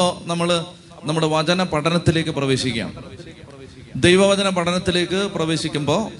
അപ്പോൾ 0.00 0.28
നമ്മൾ 0.28 0.64
നമ്മുടെ 1.04 1.26
വചന 1.26 1.62
പഠനത്തിലേക്ക് 1.62 2.30
പ്രവേശിക്കാം. 2.30 3.04
ദൈവവചന 3.96 4.48
പഠനത്തിലേക്ക് 4.48 5.30
പ്രവേശിക്കുമ്പോൾ 5.34 6.12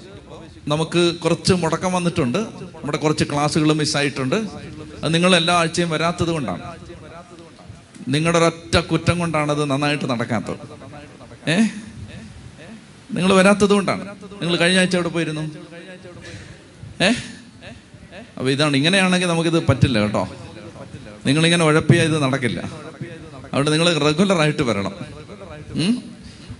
നമുക്ക് 0.67 1.15
കുറച്ച് 1.15 1.53
മുടക്കം 1.53 1.93
വന്നിട്ടുണ്ട്. 1.93 2.37
നമ്മുടെ 2.37 2.97
കുറച്ച് 2.97 3.23
ക്ലാസ്സുകൾ 3.23 3.73
മിസ്സായിട്ടുണ്ട്. 3.73 4.35
അത് 5.03 5.13
നിങ്ങൾ 5.13 5.35
എല്ലാ 5.35 5.53
ആഴ്ചയും 5.53 5.89
വരാത്തത് 5.89 6.27
കൊണ്ടാണ്. 6.27 6.61
നിങ്ങളുടെ 8.07 8.39
ഒരൊറ്റ 8.39 8.77
കുറ്റം 8.77 9.19
കൊണ്ടാണ് 9.19 9.51
അത് 9.51 9.65
നന്നായിട്ട് 9.65 10.09
നടക്കാത്തത്. 10.09 10.57
ഏ? 11.49 11.59
നിങ്ങൾ 13.13 13.33
വരാത്തത് 13.33 13.69
കൊണ്ടാണ്. 13.69 14.07
നിങ്ങൾ 14.41 14.55
കഴിഞ്ഞ 14.55 14.79
ആഴ്ച 14.79 14.95
എവിടെ 14.95 15.09
പോയിരുന്നു? 15.09 15.41
ഏ? 17.03 17.09
അപ്പൊ 18.37 18.49
ഇതാണ് 18.49 18.77
ഇങ്ങനെയാണെങ്കിൽ 18.77 19.27
നമുക്കിത് 19.27 19.67
പറ്റില്ല 19.67 19.99
കേട്ടോ. 19.99 20.27
നിങ്ങളിങ്ങനെ 21.25 21.65
ഉഴപ്പിയാൽ 21.65 22.05
ഇത് 22.05 22.23
നടക്കില്ല. 22.23 22.71
അതുകൊണ്ട് 23.53 23.71
നിങ്ങൾ 23.71 23.97
റെഗുലറായിട്ട് 23.97 24.63
വരണം. 24.63 24.93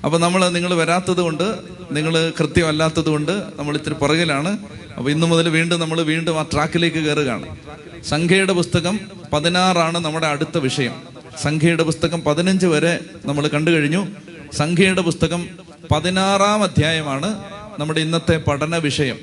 അപ്പോൾ 0.06 0.18
നമ്മൾ 0.18 0.50
നിങ്ങൾ 0.50 0.74
വരാത്തത് 0.74 1.18
കൊണ്ട് 1.18 1.60
നിങ്ങൾ 1.92 2.34
കൃത്യമല്ലാത്തത് 2.40 3.06
കൊണ്ട് 3.06 3.32
നമ്മൾ 3.32 3.76
ഇത്തിരി 3.76 3.94
പുറകിലാണ്. 3.94 4.58
അപ്പോൾ 4.98 5.10
ഇന്നു 5.10 5.28
മുതൽ 5.28 5.50
വീണ്ടും 5.50 5.80
നമ്മൾ 5.80 6.02
വീണ്ടും 6.02 6.40
ആ 6.40 6.46
ട്രാക്കിലേക്ക് 6.54 6.98
കയറുകയാണ്. 6.98 7.58
സംഖ്യയുടെ 8.04 8.54
പുസ്തകം 8.54 9.00
പതിനാറാണ് 9.34 9.98
നമ്മുടെ 9.98 10.28
അടുത്ത 10.28 10.58
വിഷയം. 10.58 11.02
സംഖ്യയുടെ 11.42 11.84
പുസ്തകം 11.84 12.22
പതിനഞ്ച് 12.22 12.66
വരെ 12.66 13.00
നമ്മൾ 13.26 13.48
കണ്ടു 13.48 13.72
കഴിഞ്ഞു. 13.72 14.08
സംഖ്യയുടെ 14.54 15.02
പുസ്തകം 15.02 15.50
പതിനാറാം 15.92 16.64
അധ്യായമാണ് 16.64 17.44
നമ്മുടെ 17.80 18.00
ഇന്നത്തെ 18.00 18.38
പഠന 18.38 18.78
വിഷയം. 18.78 19.18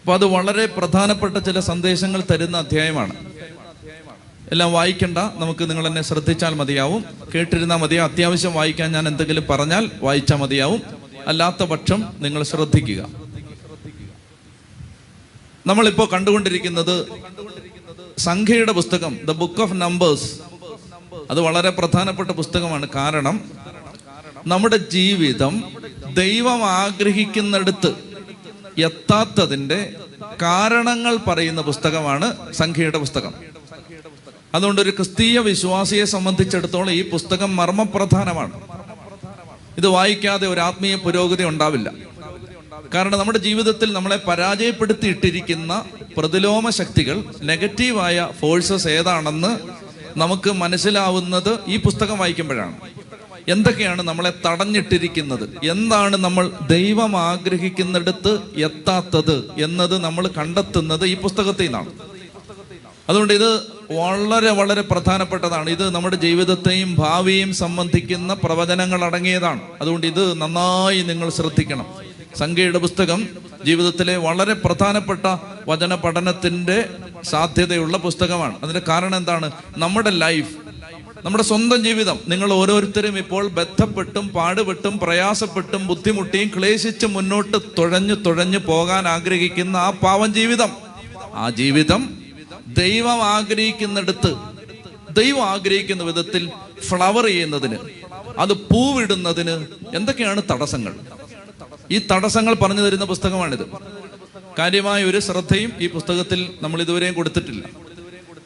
അപ്പോൾ 0.00 0.14
അത് 0.14 0.24
വളരെ 0.24 0.66
പ്രധാനപ്പെട്ട 0.66 1.36
ചില 1.36 1.60
സന്ദേശങ്ങൾ 1.60 2.22
തരുന്ന 2.30 2.56
അധ്യായമാണ്. 2.56 3.27
എല്ലാം 4.52 4.72
വായിക്കണ്ട. 4.72 5.18
നമുക്ക് 5.18 5.70
നിങ്ങൾ 5.70 5.86
എന്നെ 5.86 6.02
ശ്രദ്ധിച്ചാൽ 6.02 6.54
മതിയാവും. 6.54 7.04
കേട്ടിരുന്നാൽ 7.34 7.76
മതിയാവും. 7.76 8.12
അത്യാവശ്യം 8.12 8.54
വായിക്കാൻ 8.54 8.92
ഞാൻ 8.92 9.08
എന്തെങ്കിലും 9.08 9.44
പറഞ്ഞാൽ 9.50 9.90
വായിച്ചാൽ 10.02 10.36
മതിയാവും. 10.36 10.82
അല്ലാത്ത 11.26 11.62
പക്ഷം 11.64 12.04
നിങ്ങൾ 12.18 12.42
ശ്രദ്ധിക്കുക. 12.42 13.08
നമ്മളിപ്പോ 15.66 16.08
കണ്ടുകൊണ്ടിരിക്കുന്നത് 16.12 17.06
സംഖ്യയുടെ 18.18 18.72
പുസ്തകം 18.72 19.18
ദ 19.24 19.30
ബുക്ക് 19.30 19.60
ഓഫ് 19.60 19.74
നമ്പേഴ്സ് 19.74 20.32
അത് 21.30 21.40
വളരെ 21.40 21.70
പ്രധാനപ്പെട്ട 21.70 22.30
പുസ്തകമാണ്. 22.30 22.88
കാരണം 22.94 23.50
നമ്മുടെ 24.46 24.76
ജീവിതം 24.76 25.64
ദൈവം 26.12 26.64
ആഗ്രഹിക്കുന്നിടത്ത് 26.64 27.94
എത്താത്തതിന്റെ 28.78 29.94
കാരണങ്ങൾ 30.42 31.16
പറയുന്ന 31.16 31.60
പുസ്തകമാണ് 31.60 32.52
സംഖ്യയുടെ 32.52 32.98
പുസ്തകം. 32.98 33.34
അതുകൊണ്ട് 34.54 34.80
ഒരു 34.80 34.90
ക്രിസ്തീയ 34.90 35.38
വിശ്വാസിയെ 35.38 36.04
സംബന്ധിച്ചിടത്തോളം 36.04 36.90
ഈ 36.90 37.10
പുസ്തകം 37.10 37.56
മർമ്മപ്രധാനമാണ്. 37.56 38.60
ഇത് 39.78 39.86
വായിക്കാതെ 39.86 40.48
ഒരു 40.48 40.60
ആത്മീയ 40.60 40.94
പുരോഗതി 40.94 41.44
ഉണ്ടാവില്ല. 41.44 41.92
കാരണം 42.94 43.18
നമ്മുടെ 43.18 43.38
ജീവിതത്തിൽ 43.38 43.92
നമ്മളെ 43.92 44.16
പരാജയപ്പെടുത്തിയിട്ടിരിക്കുന്ന 44.16 45.84
പ്രതിലോമ 46.16 46.70
ശക്തികൾ 46.70 47.24
നെഗറ്റീവായ 47.42 48.28
ഫോഴ്സസ് 48.40 48.88
ഏതാണെന്ന് 48.88 49.58
നമുക്ക് 50.18 50.50
മനസ്സിലാവുന്നത് 50.50 51.58
ഈ 51.68 51.76
പുസ്തകം 51.76 52.18
വായിക്കുമ്പോഴാണ്. 52.18 52.76
എന്തൊക്കെയാണ് 53.48 54.02
നമ്മളെ 54.02 54.32
തടഞ്ഞിട്ടിരിക്കുന്നത്? 54.46 55.66
എന്താണ് 55.66 56.16
നമ്മൾ 56.16 56.52
ദൈവം 56.68 57.16
ആഗ്രഹിക്കുന്നിടത്ത് 57.16 58.40
എത്താത്തത് 58.56 59.50
എന്നത് 59.58 59.98
നമ്മൾ 59.98 60.28
കണ്ടെത്തുന്നത് 60.28 61.06
ഈ 61.06 61.16
പുസ്തകത്തിൽ 61.16 61.62
നിന്നാണ്. 61.62 61.92
അതുകൊണ്ട് 63.08 63.34
ഇത് 63.34 63.77
വളരെ 63.90 64.50
വളരെ 64.50 64.80
പ്രധാനപ്പെട്ടതാണ്. 64.80 65.70
ഇത് 65.70 65.90
നമ്മുടെ 65.90 66.16
ജീവിതത്തെയും 66.16 66.94
ഭാവിയെയും 66.94 67.54
സംബന്ധിക്കുന്ന 67.54 68.34
പ്രവചനങ്ങൾ 68.34 69.04
അടങ്ങിയതാണ്. 69.04 69.60
അതുകൊണ്ട് 69.80 70.06
ഇത് 70.06 70.40
നന്നായി 70.40 71.02
നിങ്ങൾ 71.02 71.30
ശ്രദ്ധിക്കണം. 71.30 71.86
സംഖ്യയുടെ 72.36 72.78
പുസ്തകം 72.78 73.28
ജീവിതത്തിലെ 73.66 74.16
വളരെ 74.16 74.52
പ്രധാനപ്പെട്ട 74.52 75.36
വചന 75.68 75.94
പഠനത്തിന്റെ 75.94 76.88
സാധ്യതയുള്ള 77.24 77.96
പുസ്തകമാണ്. 77.96 78.56
അതിന്റെ 78.62 78.82
കാരണം 78.88 79.16
എന്താണ്? 79.16 79.50
നമ്മുടെ 79.76 80.10
ലൈഫ് 80.10 80.56
നമ്മുടെ 81.24 81.44
സ്വന്തം 81.44 81.84
ജീവിതം 81.84 82.18
നിങ്ങൾ 82.28 82.52
ഓരോരുത്തരും 82.52 83.18
ഇപ്പോൾ 83.18 83.48
ബന്ധപ്പെട്ടും 83.48 84.28
പാടുപെട്ടും 84.28 84.98
പ്രയാസപ്പെട്ടും 84.98 85.86
ബുദ്ധിമുട്ടിയും 85.86 86.50
ക്ലേശിച്ച് 86.58 87.06
മുന്നോട്ട് 87.06 87.56
തുഴഞ്ഞു 87.78 88.14
തുഴഞ്ഞു 88.14 88.58
പോകാൻ 88.58 89.08
ആഗ്രഹിക്കുന്ന 89.08 89.76
ആ 89.76 89.90
പാവം 89.90 90.34
ജീവിതം. 90.34 90.68
ആ 91.34 91.50
ജീവിതം 91.50 92.27
ദൈവം 92.74 93.22
ആഗ്രഹിക്കുന്നിടത്ത് 93.22 94.36
ദൈവം 95.10 95.42
ആഗ്രഹിക്കുന്ന 95.42 96.02
വിധത്തിൽ 96.02 96.50
ഫ്ലവർ 96.88 97.26
ചെയ്യുന്നതിന് 97.26 97.76
അത് 98.38 98.52
പൂവിടുന്നതിന് 98.52 99.66
എന്തൊക്കെയാണ് 99.96 100.42
തടസ്സങ്ങൾ? 100.50 100.94
ഈ 101.90 101.98
തടസ്സങ്ങൾ 101.98 102.54
പറഞ്ഞു 102.54 102.82
തരുന്ന 102.82 103.04
പുസ്തകമാണിത്. 103.04 103.66
കാര്യമായ 104.58 105.04
ഒരു 105.04 105.18
ശ്രദ്ധയും 105.18 105.72
ഈ 105.80 105.88
പുസ്തകത്തിൽ 105.88 106.54
നമ്മൾ 106.62 106.82
ഇതുവരെയും 106.82 107.14
കൊടുത്തിട്ടില്ല. 107.14 107.64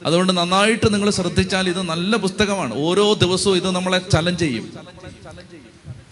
അതുകൊണ്ട് 0.07 0.33
നന്നായിട്ട് 0.37 0.95
നിങ്ങൾ 0.95 1.11
ശ്രദ്ധിച്ചാൽ 1.11 1.69
ഇത് 1.69 1.83
നല്ല 1.83 2.17
പുസ്തകമാണ്. 2.17 2.75
ഓരോ 2.75 3.13
ദിവസവും 3.13 3.57
ഇത് 3.57 3.71
നമ്മളെ 3.71 3.99
ചലഞ്ച് 3.99 4.41
ചെയ്യും. 4.41 4.73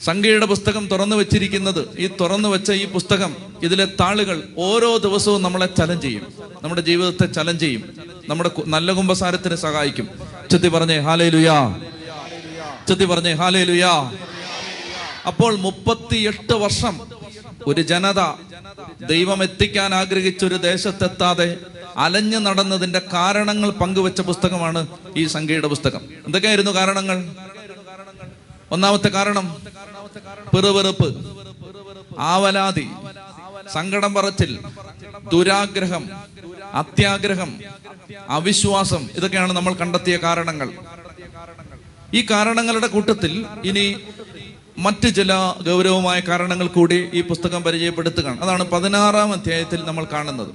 സംഖ്യയുടെ 0.05 0.47
പുസ്തകം 0.47 0.89
തുറന്നു 0.89 1.17
വെച്ചിരിക്കുന്നത് 1.17 1.89
ഈ 1.99 2.07
തുറന്നു 2.21 2.49
വെച്ച 2.49 2.73
ഈ 2.73 2.85
പുസ്തകം 2.87 3.37
ഇതിലെ 3.63 3.85
താളുകൾ 3.85 4.43
ഓരോ 4.59 4.97
ദിവസവും 4.97 5.43
നമ്മളെ 5.43 5.67
ചലഞ്ച് 5.67 6.05
ചെയ്യും. 6.05 6.33
നമ്മുടെ 6.63 6.81
ജീവിതത്തെ 6.81 7.27
ചലഞ്ച് 7.27 7.61
ചെയ്യും. 7.61 7.83
നമ്മുടെ 8.29 8.51
നല്ല 8.67 8.93
കുംഭസാരത്തിന് 8.93 9.55
സഹായിക്കും. 9.55 10.09
ചെത്തി 10.51 10.69
പറഞ്ഞേ 10.69 10.99
ഹാലേ 10.99 11.29
ലുയാ 11.29 11.81
ചെത്തി 12.89 13.05
പറഞ്ഞേ 13.05 13.33
ഹാലേ 13.33 13.65
ലുയാ 13.65 14.13
അപ്പോൾ 15.27 15.57
മുപ്പത്തിയെട്ട് 15.57 16.53
വർഷം 16.53 17.01
ഒരു 17.67 17.81
ജനത 17.81 18.21
ദൈവം 19.07 19.43
എത്തിക്കാൻ 19.43 19.95
ആഗ്രഹിച്ച 19.95 20.45
ഒരു 20.45 20.55
ദേശത്തെത്താതെ 20.55 21.57
അലഞ്ഞു 21.97 22.39
നടന്നതിന്റെ 22.39 23.03
കാരണങ്ങൾ 23.13 23.71
പങ്കുവെച്ച 23.71 24.21
പുസ്തകമാണ് 24.21 24.87
ഈ 25.17 25.27
സംഖ്യയുടെ 25.27 25.67
പുസ്തകം. 25.67 26.01
എന്തൊക്കെയായിരുന്നു 26.27 26.71
കാരണങ്ങൾ? 26.71 27.35
ഒന്നാമത്തെ 28.71 29.09
കാരണം? 29.09 29.70
പിറുപിറുപ്പ് 30.55 31.09
ആവലാതി 32.19 32.89
സങ്കടം 33.73 34.15
പറച്ചിൽ 34.15 34.59
ദുരാഗ്രഹം 35.33 36.09
അത്യാഗ്രഹം 36.75 37.61
അവിശ്വാസം 38.29 39.09
ഇതൊക്കെയാണ് 39.15 39.53
നമ്മൾ 39.53 39.75
കണ്ടെത്തിയ 39.75 40.17
കാരണങ്ങൾ. 40.17 40.69
ഈ 42.15 42.27
കാരണങ്ങളുടെ 42.31 42.87
കൂട്ടത്തിൽ 42.87 43.47
ഇനി 43.65 44.01
മറ്റ് 44.79 45.15
ചില 45.15 45.33
ഗൗരവമായ 45.67 46.21
കാരണങ്ങൾ 46.21 46.67
കൂടി 46.67 47.09
ഈ 47.15 47.21
പുസ്തകം 47.21 47.63
പരിചയപ്പെടുത്തുകയാണ്. 47.63 48.41
അതാണ് 48.41 48.65
പതിനാറാം 48.65 49.33
അധ്യായത്തിൽ 49.33 49.85
നമ്മൾ 49.85 50.05
കാണുന്നത്. 50.05 50.53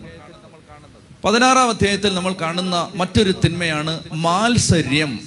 പതിനാറാം 1.25 1.69
അധ്യായത്തിൽ 1.69 2.13
നമ്മൾ 2.15 2.33
കാണുന്ന 2.41 2.91
മറ്റൊരു 2.95 3.33
തിന്മയാണ് 3.45 4.03
മാത്സര്യം 4.13 5.19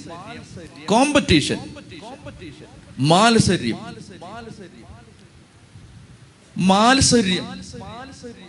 കോമ്പറ്റീഷൻ. 0.85 1.59
മാത്സര്യം 2.99 3.79
മാത്സര്യം 6.57 7.61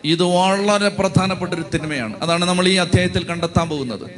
ഇത് 0.05 0.23
വളരെ 0.23 0.89
പ്രധാനപ്പെട്ട 0.89 1.55
ഒരു 1.55 1.65
തിന്മയാണ്. 1.75 2.21
അതാണ് 2.23 2.45
നമ്മൾ 2.45 2.69
ഈ 2.69 2.75
അധ്യായത്തിൽ 2.75 3.25
കണ്ടെത്താൻ 3.25 3.69
പോകുന്നത്. 3.69 4.11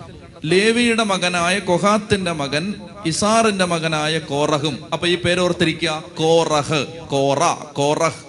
ലേവിയുടെ 0.45 1.05
മകനായ 1.05 1.59
കൊഹാത്തിന്റെ 1.59 2.33
മകൻ 2.33 2.75
ഇസാറിന്റെ 3.07 3.65
മകനായ 3.65 4.19
കോറഹും. 4.19 4.85
അപ്പൊ 4.93 5.07
ഈ 5.07 5.15
പേര് 5.15 5.41
ഓർത്തിരിക്കുക. 5.41 6.05
കോറഹ്. 6.19 6.87
കോറ. 6.87 7.55
കോറഹ്. 7.55 8.25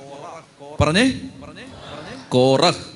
പറഞ്ഞേ? 0.82 1.22
കോറഹ്. 2.30 2.94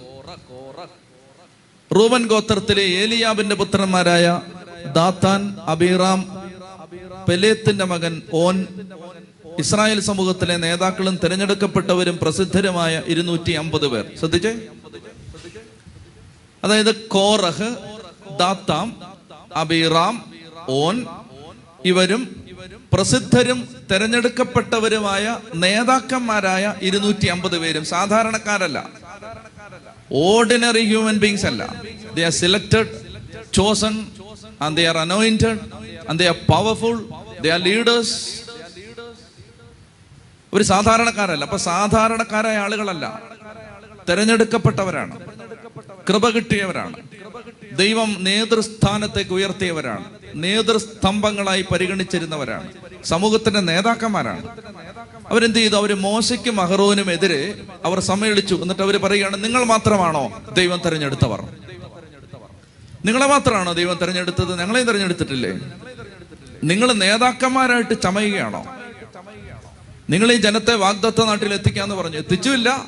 റൂബൻ 1.95 2.27
ഗോത്രത്തിലെ 2.27 2.83
ഏലിയാബിന്റെ 2.83 3.55
പുത്രന്മാരായ 3.55 4.41
ദാത്താൻ 4.95 5.57
അബീറാം 5.59 6.36
പെലേത്തിന്റെ 7.27 7.85
മകൻ 7.85 8.21
ഓൻ 8.33 8.65
ഇസ്രായേൽ 9.59 9.99
സമൂഹത്തിലെ 9.99 10.57
നേതാക്കളും 10.57 11.19
തിരഞ്ഞെടുക്കപ്പെട്ടവരും 11.23 12.19
പ്രസിദ്ധരുമായ 12.21 13.03
ഇരുന്നൂറ്റി 13.07 13.51
അമ്പത് 13.51 13.87
പേർ. 13.87 14.05
ശ്രദ്ധിച്ചേ? 14.19 14.55
അതായത് 16.63 16.95
കോറഹ് 16.95 17.75
ദാത്താം 18.39 19.01
അബിറാം 19.55 20.33
ഓൻ 20.69 21.05
ഇവരും 21.85 22.45
പ്രസിദ്ധരും 22.93 23.67
തെരഞ്ഞെടുക്കപ്പെട്ടവരുമായ 23.91 25.37
നേതാക്കന്മാരായ 25.55 26.73
ഇരുന്നൂറ്റി 26.81 27.27
അമ്പത് 27.27 27.59
പേരും. 27.59 27.85
സാധാരണക്കാരല്ല. 27.85 28.89
ഓർഡിനറി 30.13 30.85
ഹ്യൂമൻ 30.85 31.17
ബീങ്സ് 31.17 31.45
അല്ല. 31.45 31.83
They 32.13 32.23
are 32.23 32.31
selected 32.31 32.87
chosen 33.53 34.07
and 34.61 34.77
they 34.77 34.85
are 34.85 34.97
anointed 34.97 35.59
and 36.09 36.19
they 36.19 36.27
are 36.27 36.35
powerful 36.51 37.09
leaders 37.45 38.41
ഒരു 40.53 40.63
സാധാരണക്കാരല്ല 40.63 41.43
അപ്പൊ 41.43 41.57
സാധാരണക്കാരായ 41.57 42.57
ആളുകളല്ല. 42.57 43.21
തെരഞ്ഞെടുക്കപ്പെട്ടവരാണ്. 44.09 45.19
കൃപ 46.09 46.29
കിട്ടിയവരാണ്. 46.29 46.95
ദൈവം 47.71 48.15
നേതൃസ്ഥാനത്തേക്ക് 48.19 49.31
ഉയർത്തിയവരാണ്. 49.31 50.03
നേതൃസ്തംഭങ്ങളായി 50.35 51.65
പരിഗണിച്ചിരുന്നവരാണ്. 51.73 52.73
സമൂഹത്തിന്റെ 53.03 53.59
നേതാക്കന്മാരാണ്. 53.59 54.47
അവരെന്ത് 55.27 55.59
ചെയ്തു? 55.59 55.75
അവർ 55.75 55.93
മോശയ്ക്കും 55.93 56.61
അഹറോനും 56.61 57.11
എതിരെ 57.11 57.61
അവർ 57.85 57.99
സമ്മേളിച്ചു 57.99 58.55
എന്നിട്ട് 58.55 58.81
അവർ 58.81 58.97
പറയുകയാണ് 58.97 59.43
നിങ്ങൾ 59.43 59.63
മാത്രമാണോ 59.63 60.41
ദൈവം 60.53 60.79
തെരഞ്ഞെടുത്തവർ? 60.85 61.41
നിങ്ങളെ 63.05 63.27
മാത്രമാണോ 63.27 63.73
ദൈവം 63.73 63.97
തെരഞ്ഞെടുത്തത്? 64.01 64.59
ഞങ്ങളെയും 64.59 64.87
തെരഞ്ഞെടുത്തിട്ടില്ലേ? 64.87 65.51
നിങ്ങൾ 66.63 66.93
നേതാക്കന്മാരായിട്ട് 66.93 68.01
ചമയുകയാണോ? 68.01 68.65
നിങ്ങൾ 70.09 70.31
ഈ 70.31 70.35
ജനത്തെ 70.35 70.73
വാഗ്ദത്ത 70.73 71.25
നാട്ടിൽ 71.25 71.53
എത്തിക്കാന്ന് 71.53 71.95
പറഞ്ഞു. 71.95 72.17
എത്തിച്ചുമില്ല 72.17 72.87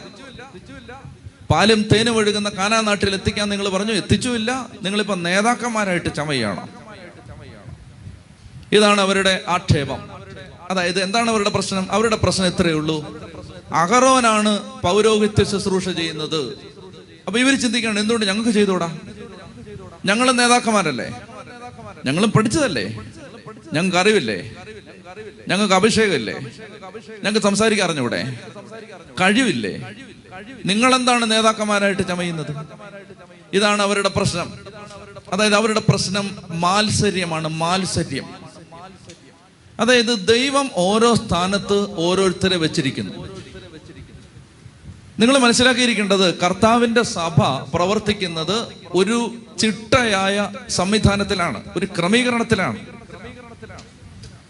പാലും 1.52 1.82
തേനും 1.82 2.16
ഒഴുകുന്ന 2.16 2.50
കാനാ 2.50 2.82
നാട്ടിൽ 2.82 3.14
എത്തിക്കാൻ 3.14 3.50
നിങ്ങൾ 3.50 3.70
പറഞ്ഞു. 3.70 3.92
എത്തിച്ചുമില്ല 3.92 4.70
നിങ്ങളിപ്പോ 4.82 5.16
നേതാക്കന്മാരായിട്ട് 5.16 6.16
ചമയുകയാണോ? 6.16 6.70
ഇതാണ് 8.72 9.02
അവരുടെ 9.02 9.44
ആക്ഷേപം. 9.48 10.10
അതായത് 10.70 11.04
എന്താണ് 11.04 11.30
അവരുടെ 11.30 11.50
പ്രശ്നം? 11.50 11.92
അവരുടെ 11.92 12.16
പ്രശ്നം 12.16 12.48
എത്രയേ 12.48 12.74
ഉള്ളൂ. 12.74 13.24
അഹറോനാണ് 13.74 14.82
പൗരോഹിത്യ 14.82 15.44
ശുശ്രൂഷ 15.44 15.90
ചെയ്യുന്നത്. 15.90 16.58
അപ്പൊ 17.28 17.40
ഇവർ 17.40 17.60
ചിന്തിക്കണം 17.60 18.00
എന്തുകൊണ്ട് 18.00 18.26
ഞങ്ങൾക്ക് 18.26 18.50
ചെയ്തൂടാ 18.50 18.98
ഞങ്ങൾ 20.06 20.32
നേതാക്കന്മാരല്ലേ? 20.32 21.22
ഞങ്ങളും 22.06 22.32
പഠിച്ചതല്ലേ? 22.32 23.09
ഞങ്ങൾക്ക് 23.74 23.98
അറിവില്ലേ 23.98 24.56
ഞങ്ങൾക്ക് 25.48 25.74
അഭിഷേകമില്ലേ? 25.74 26.34
ഞങ്ങൾക്ക് 27.24 27.40
സംസാരിക്കാൻ 27.40 27.88
അറിഞ്ഞൂടെ 27.88 28.38
കഴിവില്ലേ? 29.22 29.90
നിങ്ങളെന്താണ് 30.66 31.32
നേതാക്കന്മാരായിട്ട് 31.32 32.02
ചമയുന്നത്? 32.02 32.56
ഇതാണ് 33.54 33.82
അവരുടെ 33.82 34.10
പ്രശ്നം. 34.10 34.54
അതായത് 35.34 35.56
അവരുടെ 35.56 35.82
പ്രശ്നം 35.90 36.38
മാത്സര്യമാണ് 36.50 37.48
മാത്സര്യം. 37.48 38.26
അതായത് 39.80 40.28
ദൈവം 40.28 40.70
ഓരോ 40.76 41.16
സ്ഥാനത്ത് 41.16 41.96
ഓരോരുത്തരെ 42.00 42.58
വെച്ചിരിക്കുന്നു. 42.58 43.30
നിങ്ങൾ 45.20 45.38
മനസ്സിലാക്കിയിരിക്കേണ്ടത് 45.38 46.40
കർത്താവിന്റെ 46.40 47.02
സഭ 47.02 47.42
പ്രവർത്തിക്കുന്നത് 47.74 48.68
ഒരു 48.90 49.32
ചിട്ടയായ 49.60 50.52
സംവിധാനത്തിലാണ് 50.70 51.64
ഒരു 51.78 51.86
ക്രമീകരണത്തിലാണ്. 51.86 52.99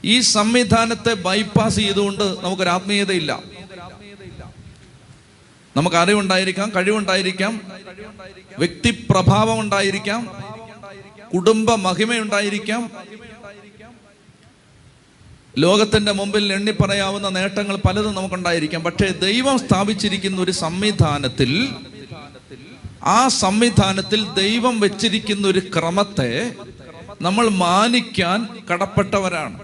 ഈ 0.05 0.19
സംവിധാനത്തെ 0.19 1.13
ബൈപ്പാസ് 1.13 1.75
ചെയ്തുകൊണ്ട് 1.75 2.35
നമുക്കൊരു 2.43 2.69
ആത്മീയതയില്ല. 2.69 3.43
നമുക്ക് 5.77 5.97
അറിവുണ്ടായിരിക്കാം 5.97 6.71
കഴിവുണ്ടായിരിക്കാം 6.75 7.61
വ്യക്തി 8.57 9.07
പ്രഭാവം 9.09 9.59
ഉണ്ടായിരിക്കാം 9.59 10.43
കുടുംബ 11.33 11.73
മഹിമയുണ്ടായിരിക്കാം 11.73 12.91
ലോകത്തിന്റെ 15.57 16.11
മുമ്പിൽ 16.11 16.53
എണ്ണി 16.53 16.71
പറയാവുന്ന 16.71 17.29
നേട്ടങ്ങൾ 17.29 17.75
പലതും 17.75 18.15
നമുക്കുണ്ടായിരിക്കാം. 18.15 18.83
പക്ഷേ 18.83 19.07
ദൈവം 19.07 19.59
സ്ഥാപിച്ചിരിക്കുന്ന 19.59 20.41
ഒരു 20.41 20.51
സംവിധാനത്തിൽ 20.51 21.69
ആ 23.03 23.27
സംവിധാനത്തിൽ 23.27 24.33
ദൈവം 24.33 24.79
വെച്ചിരിക്കുന്ന 24.79 25.47
ഒരു 25.47 25.59
ക്രമത്തെ 25.59 26.55
നമ്മൾ 27.21 27.49
മാനിക്കാൻ 27.49 28.47
കടപ്പെട്ടവരാണ്. 28.71 29.59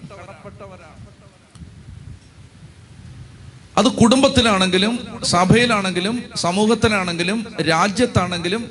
അത് 3.77 3.86
കുടുംബത്തിലാണെങ്കിലും 3.86 4.94
സഭയിലാണെങ്കിലും 5.24 6.24
സമൂഹത്തിലാണെങ്കിലും 6.36 7.45
രാജ്യത്താണെങ്കിലും 7.62 8.69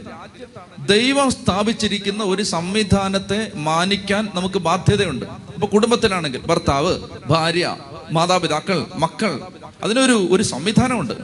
ദൈവം 0.79 1.31
സ്ഥാപിച്ചിരിക്കുന്ന 1.31 2.25
ഒരു 2.25 2.43
സംവിധാനത്തെ 2.43 3.53
മാനിക്കാൻ 3.55 4.29
നമുക്ക് 4.35 4.59
ബാധ്യതയുണ്ട്. 4.59 5.27
അപ്പൊ 5.27 5.67
കുടുംബത്തിലാണെങ്കിൽ 5.67 6.41
ഭർത്താവ് 6.47 6.93
ഭാര്യ 7.27 7.77
മാതാപിതാക്കൾ 8.13 8.87
മക്കൾ 8.95 9.41
അതിനൊരു 9.85 10.29
ഒരു 10.31 10.43
സംവിധാനമുണ്ട്. 10.43 11.15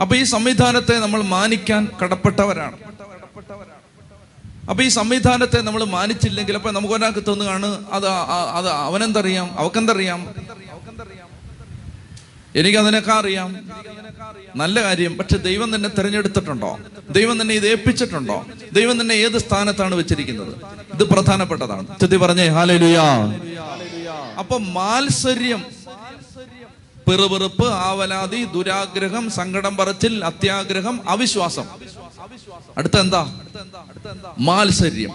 അപ്പൊ 0.00 0.16
ഈ 0.16 0.22
സംവിധാനത്തെ 0.22 0.94
നമ്മൾ 0.98 1.22
മാനിക്കാൻ 1.22 1.88
കടപ്പെട്ടവരാണ്. 2.02 2.76
അപ്പൊ 4.70 4.84
ഈ 4.84 4.88
സംവിധാനത്തെ 4.88 5.60
നമ്മൾ 5.60 5.84
മാനിച്ചില്ലെങ്കിൽ 5.84 6.54
അപ്പൊ 6.56 6.70
നമുക്ക് 6.70 6.94
ഒരാൾക്ക് 6.94 7.22
തോന്നുകയാണ് 7.28 7.84
അത് 7.90 8.08
അത് 8.58 8.68
അവനെന്തറിയാം? 8.68 9.58
അവക്കെന്തറിയാം? 9.58 10.20
എനിക്ക് 10.20 11.33
അതിനൊക്കെ 12.56 13.12
അറിയാം 13.12 13.50
നല്ല 14.56 14.82
കാര്യം 14.82 15.18
പക്ഷെ 15.18 15.36
ദൈവം 15.36 15.74
തന്നെ 15.74 15.88
തിരഞ്ഞെടുത്തിട്ടുണ്ടോ? 15.88 16.78
ദൈവം 17.10 17.42
തന്നെ 17.42 17.54
ഇത് 17.54 17.68
ഏൽപ്പിച്ചിട്ടുണ്ടോ? 17.68 18.46
ദൈവം 18.72 19.00
തന്നെ 19.00 19.14
ഏത് 19.14 19.38
സ്ഥാനത്താണ് 19.38 19.94
വെച്ചിരിക്കുന്നത്? 19.94 20.56
ഇത് 20.94 21.04
പ്രധാനപ്പെട്ടതാണ്. 21.04 21.86
ചെത്തി 22.00 22.16
പറഞ്ഞേ 22.16 22.46
ഹാലലുയാ 22.46 23.06
അപ്പൊ 24.38 24.58
മാത്സര്യം 24.58 25.64
പെറുപെറുപ്പ് 27.08 27.66
ആവലാതി 27.66 28.44
ദുരാഗ്രഹം 28.44 29.30
സങ്കടം 29.30 29.76
പറച്ചിൽ 29.76 30.24
അത്യാഗ്രഹം 30.24 31.08
അവിശ്വാസം. 31.08 31.64
അടുത്ത 32.78 32.96
എന്താ 32.96 33.36
മാത്സര്യം. 34.38 35.12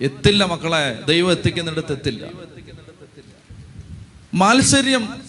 എത്തില്ല 0.00 0.44
മക്കളെ 0.44 1.02
ദൈവം 1.06 1.30
എത്തിക്കുന്നിടത്ത് 1.30 1.92
എത്തില്ല. 1.92 2.26
മാത്സര്യം. 4.34 5.22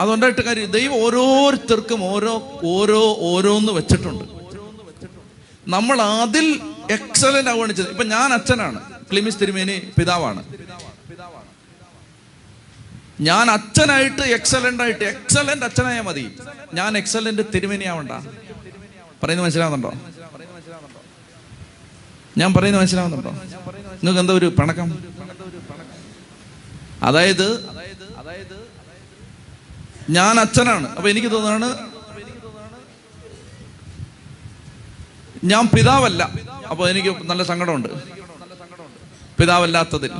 അതുകൊണ്ടായിട്ട് 0.00 0.40
കാര്യം 0.40 0.70
ദൈവം 0.70 1.04
ഓരോരുത്തർക്കും 1.04 2.04
ഓരോ 2.04 2.60
ഓരോ 2.64 3.16
ഓരോന്ന് 3.20 3.72
വെച്ചിട്ടുണ്ട്. 3.72 4.24
നമ്മൾ 5.68 6.02
അതിൽ 6.02 6.60
എക്സലന്റ് 6.90 7.50
ആവുകയാണ് 7.50 7.72
ചെയ്തത്. 7.72 7.90
ഇപ്പൊ 7.90 8.04
ഞാൻ 8.04 8.32
അച്ഛനാണ്. 8.32 8.80
ക്ലിമിസ് 9.10 9.40
തിരുമേനി 9.40 9.92
പിതാവാണ്. 9.98 10.44
ഞാൻ 13.20 13.50
അച്ഛനായിട്ട് 13.50 14.22
എക്സലന്റ് 14.22 14.82
ആയിട്ട് 14.82 15.04
എക്സലന്റ് 15.04 15.64
അച്ഛനായാൽ 15.64 16.02
മതി. 16.02 16.36
ഞാൻ 16.74 16.98
എക്സലന്റ് 16.98 17.42
തിരുമേനി 17.54 17.84
ആവണ്ട. 17.84 18.10
പറയുന്നത് 19.22 19.44
മനസ്സിലാവുന്നുണ്ടോ? 19.44 19.92
ഞാൻ 22.38 22.54
പറയുന്നത് 22.54 22.82
മനസ്സിലാവുന്നുണ്ടോ? 22.82 23.30
നിങ്ങൾക്ക് 23.30 24.20
എന്താ 24.20 24.34
ഒരു 24.34 24.46
പണക്കം 24.46 25.12
അതായത് 27.02 27.81
ഞാൻ 30.10 30.40
അച്ഛനാണ്. 30.40 30.96
അപ്പൊ 30.96 31.08
എനിക്ക് 31.08 31.32
തോന്നുകയാണ് 31.32 31.68
ഞാൻ 35.44 35.68
പിതാവല്ല. 35.68 36.30
അപ്പൊ 36.70 36.88
എനിക്ക് 36.88 37.08
നല്ല 37.08 37.42
സങ്കടമുണ്ട്. 37.42 37.88
പിതാവല്ലാത്തതിൽ. 39.38 40.10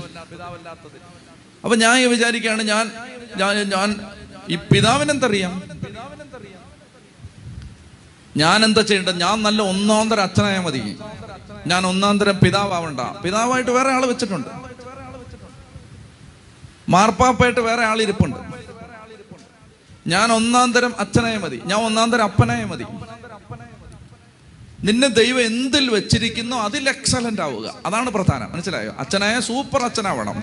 അപ്പൊ 1.65 1.77
ഞാൻ 1.77 2.09
വിചാരിക്കുകയാണ് 2.11 2.63
ഞാൻ 2.63 2.91
ഞാൻ 3.37 3.69
ഞാൻ 3.69 4.01
ഈ 4.49 4.57
പിതാവിനെന്തറിയാം? 4.57 5.63
ഞാൻ 8.37 8.65
എന്താ 8.65 8.83
ചെയ്യേണ്ടത്? 8.83 9.17
ഞാൻ 9.21 9.43
നല്ല 9.43 9.63
ഒന്നാം 9.63 10.11
തരം 10.11 10.23
അച്ഛനായാൽ 10.23 10.61
മതി. 10.61 10.99
ഞാൻ 11.67 11.87
ഒന്നാം 11.87 12.19
തരം 12.19 12.39
പിതാവാവണ്ട. 12.39 13.01
പിതാവായിട്ട് 13.01 13.71
വേറെ 13.71 13.91
ആൾ 13.91 14.07
വെച്ചിട്ടുണ്ട്. 14.07 14.49
മാർപ്പാപ്പായിട്ട് 16.89 17.61
വേറെ 17.61 17.85
ആൾ 17.85 18.03
ഇരിപ്പുണ്ട്. 18.03 18.62
ഞാൻ 20.07 20.33
ഒന്നാം 20.33 20.73
തരം 20.73 20.95
അച്ഛനായ 20.99 21.37
മതി. 21.37 21.63
ഞാൻ 21.65 21.81
ഒന്നാം 21.81 22.11
തരം 22.11 22.23
അപ്പനായ 22.23 22.65
മതി. 22.65 22.85
നിന്നെ 24.85 25.09
ദൈവം 25.09 25.41
എന്തിൽ 25.41 25.91
വെച്ചിരിക്കുന്നു 25.91 26.57
അതിൽ 26.57 26.89
എക്സലന്റ് 26.89 27.43
ആവുക. 27.43 27.75
അതാണ് 27.87 28.11
പ്രധാനം. 28.11 28.53
മനസ്സിലായോ? 28.53 28.95
അച്ഛനായ 28.99 29.41
സൂപ്പർ 29.41 29.83
അച്ഛനാവണം. 29.83 30.43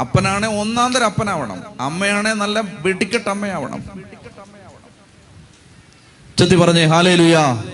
അപ്പനാണെ 0.00 0.48
ഒന്നാം 0.48 0.92
തരം 0.92 1.04
അപ്പനാവണം. 1.04 1.62
അമ്മയാണെ 1.80 2.32
നല്ല 2.32 2.60
വെടിക്കെട്ട് 2.60 3.30
അമ്മയാവണം. 3.30 4.04
ചെത്തി 6.38 6.56
പറഞ്ഞേ 6.56 6.84
ഹാലേ 6.84 7.14
ലുയാ 7.14 7.64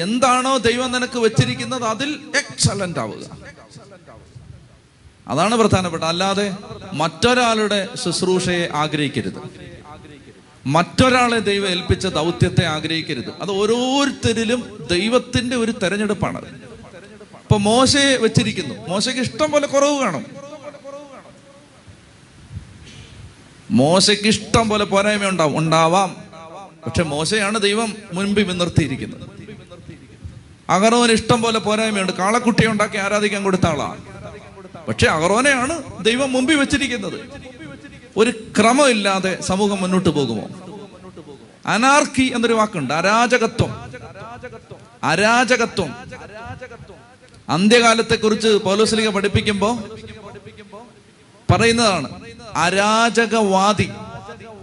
എന്താണോ 0.00 0.56
ദൈവം 0.56 0.92
നിനക്ക് 0.92 1.18
വെച്ചിരിക്കുന്നത് 1.18 1.84
അതിൽ 1.84 2.20
എക്സലന്റ് 2.36 2.98
ആവുക. 2.98 3.38
അതാണ് 5.28 5.54
പ്രധാനപ്പെട്ട 5.56 6.04
അല്ലാതെ 6.04 6.56
മറ്റൊരാളുടെ 6.92 7.88
ശുശ്രൂഷയെ 7.94 8.68
ആഗ്രഹിക്കരുത്. 8.74 9.67
മറ്റൊരാളെ 10.66 11.38
ദൈവം 11.38 11.68
ഏൽപ്പിച്ച 11.68 12.06
ദൗത്യത്തെ 12.06 12.64
ആഗ്രഹിക്കരുത്. 12.64 13.30
അത് 13.42 13.50
ഓരോരുത്തരിലും 13.50 14.86
ദൈവത്തിന്റെ 14.90 15.56
ഒരു 15.56 15.72
തെരഞ്ഞെടുപ്പാണ് 15.82 16.58
ഇപ്പൊ 17.34 17.56
മോശയെ 17.56 18.16
വെച്ചിരിക്കുന്നു. 18.16 18.74
മോശയ്ക്ക് 18.88 19.20
ഇഷ്ടം 19.20 19.50
പോലെ 19.50 19.66
കുറവ് 19.66 19.98
കാണും. 19.98 20.24
മോശയ്ക്ക് 23.70 24.24
ഇഷ്ടം 24.24 24.68
പോലെ 24.68 24.84
പോരായ്മ 24.84 25.28
ഉണ്ടാവും 25.28 25.58
ഉണ്ടാവാം. 25.58 26.16
പക്ഷെ 26.86 27.02
മോശയാണ് 27.02 27.60
ദൈവം 27.60 27.96
മുൻപിൽ 28.12 28.58
നിർത്തിയിരിക്കുന്നത് 28.58 29.28
അഗറോന് 30.70 31.12
ഇഷ്ടം 31.12 31.42
പോലെ 31.42 31.58
പോരായ്മയുണ്ട്. 31.58 32.12
കാളക്കുട്ടിയെ 32.12 32.68
ഉണ്ടാക്കി 32.68 32.96
ആരാധിക്കാൻ 32.96 33.42
കൊടുത്ത 33.42 33.66
ആളാണ് 33.66 34.02
പക്ഷെ 34.88 35.06
അഗറോനെയാണ് 35.06 36.04
ദൈവം 36.04 36.32
മുമ്പിൽ 36.32 36.56
വെച്ചിരിക്കുന്നത്. 36.56 37.48
ഒരു 38.18 38.30
ക്രമമില്ലാതെ 38.30 39.38
സമൂഹം 39.40 39.80
മുന്നോട്ട് 39.80 40.08
പോകുമോ? 40.08 40.44
അനാർക്കി 41.66 42.32
എന്നൊരു 42.34 42.52
വാക്കുണ്ട്. 42.52 42.94
അരാജകത്വം. 42.94 43.72
അരാജകത്വം. 45.04 45.94
അന്ത്യകാലത്തെ 45.94 46.94
അന്ത്യകാലത്തെക്കുറിച്ച് 47.48 48.48
പൗലോസ്ലിംഗ 48.48 49.08
പഠിപ്പിക്കുമ്പോ 49.08 49.78
പറയുന്നതാണ്. 51.52 52.08
അരാജകവാദി 52.54 53.90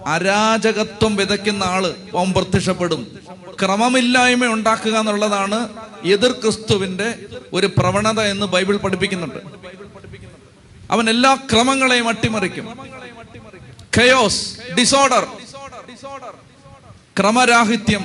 അരാജകത്വം 0.05 1.15
വിതയ്ക്കുന്ന 1.15 1.63
ആൾ 1.63 1.93
ഓം 2.13 2.33
പ്രത്യക്ഷപ്പെടും. 2.33 3.19
ക്രമമില്ലായ്മ 3.61 4.45
ഉണ്ടാക്കുക 4.45 4.97
എന്നുള്ളതാണ് 4.97 5.69
എതിർ 6.05 6.31
ക്രിസ്തുവിന്റെ 6.31 7.15
ഒരു 7.53 7.67
പ്രവണത 7.67 8.19
എന്ന് 8.19 8.45
ബൈബിൾ 8.45 8.77
പഠിപ്പിക്കുന്നുണ്ട്. 8.77 9.37
അവൻ 10.91 11.09
എല്ലാ 11.09 11.35
ക്രമങ്ങളെയും 11.35 12.07
അട്ടിമറിക്കും. 12.09 12.94
Chaos 13.97 14.57
disorder 14.79 15.27
ക്രമരാഹിത്യം 17.19 18.03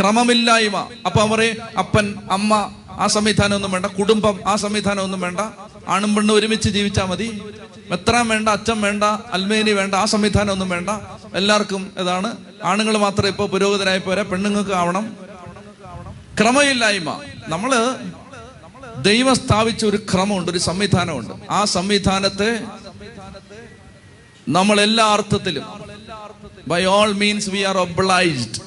ക്രമമില്ലായ്മ. 0.00 0.88
അപ്പൊ 1.06 1.20
അവരെ 1.20 1.56
അപ്പൻ 1.78 2.14
അമ്മ 2.30 2.74
ആ 2.90 3.06
സംവിധാനം 3.06 3.54
ഒന്നും 3.54 3.72
വേണ്ട. 3.72 3.86
കുടുംബം 3.86 4.40
ആ 4.46 4.56
സംവിധാനം 4.56 5.02
ഒന്നും 5.02 5.20
വേണ്ട. 5.20 5.40
ആണും 5.88 6.14
പെണ്ണും 6.14 6.34
ഒരുമിച്ച് 6.34 6.68
ജീവിച്ചാൽ 6.68 7.04
മതി. 7.04 7.42
മെത്രാൻ 7.90 8.28
വേണ്ട 8.28 8.48
അച്ഛൻ 8.48 8.80
വേണ്ട 8.80 9.04
അൽമേനി 9.04 9.72
വേണ്ട 9.72 9.94
ആ 9.94 10.04
സംവിധാനം 10.04 10.52
ഒന്നും 10.52 10.68
വേണ്ട. 10.68 10.90
എല്ലാവർക്കും 11.34 11.92
ഇതാണ്. 11.98 12.36
ആണുങ്ങൾ 12.64 12.98
മാത്രം 12.98 13.28
ഇപ്പൊ 13.28 13.46
പുരോഗതരായി 13.46 13.98
പോരാ 13.98 14.22
പെണ്ണുങ്ങൾക്ക് 14.22 14.70
ആവണം. 14.70 15.16
ക്രമമില്ലായ്മ. 16.40 17.20
നമ്മൾ 17.48 17.96
ദൈവം 19.02 19.34
സ്ഥാപിച്ച 19.34 19.84
ഒരു 19.84 19.96
ക്രമമുണ്ട് 19.96 20.50
ഒരു 20.50 20.58
സംവിധാനമുണ്ട്. 20.58 21.34
ആ 21.50 21.64
സംവിധാനത്തെ 21.64 22.60
നമ്മൾ 24.50 24.76
എല്ലാ 24.80 25.04
അർത്ഥത്തിലും 25.08 25.66
by 26.68 26.82
all 26.96 27.12
means 27.22 27.50
we 27.50 27.62
are 27.62 27.78
obliged 27.78 28.58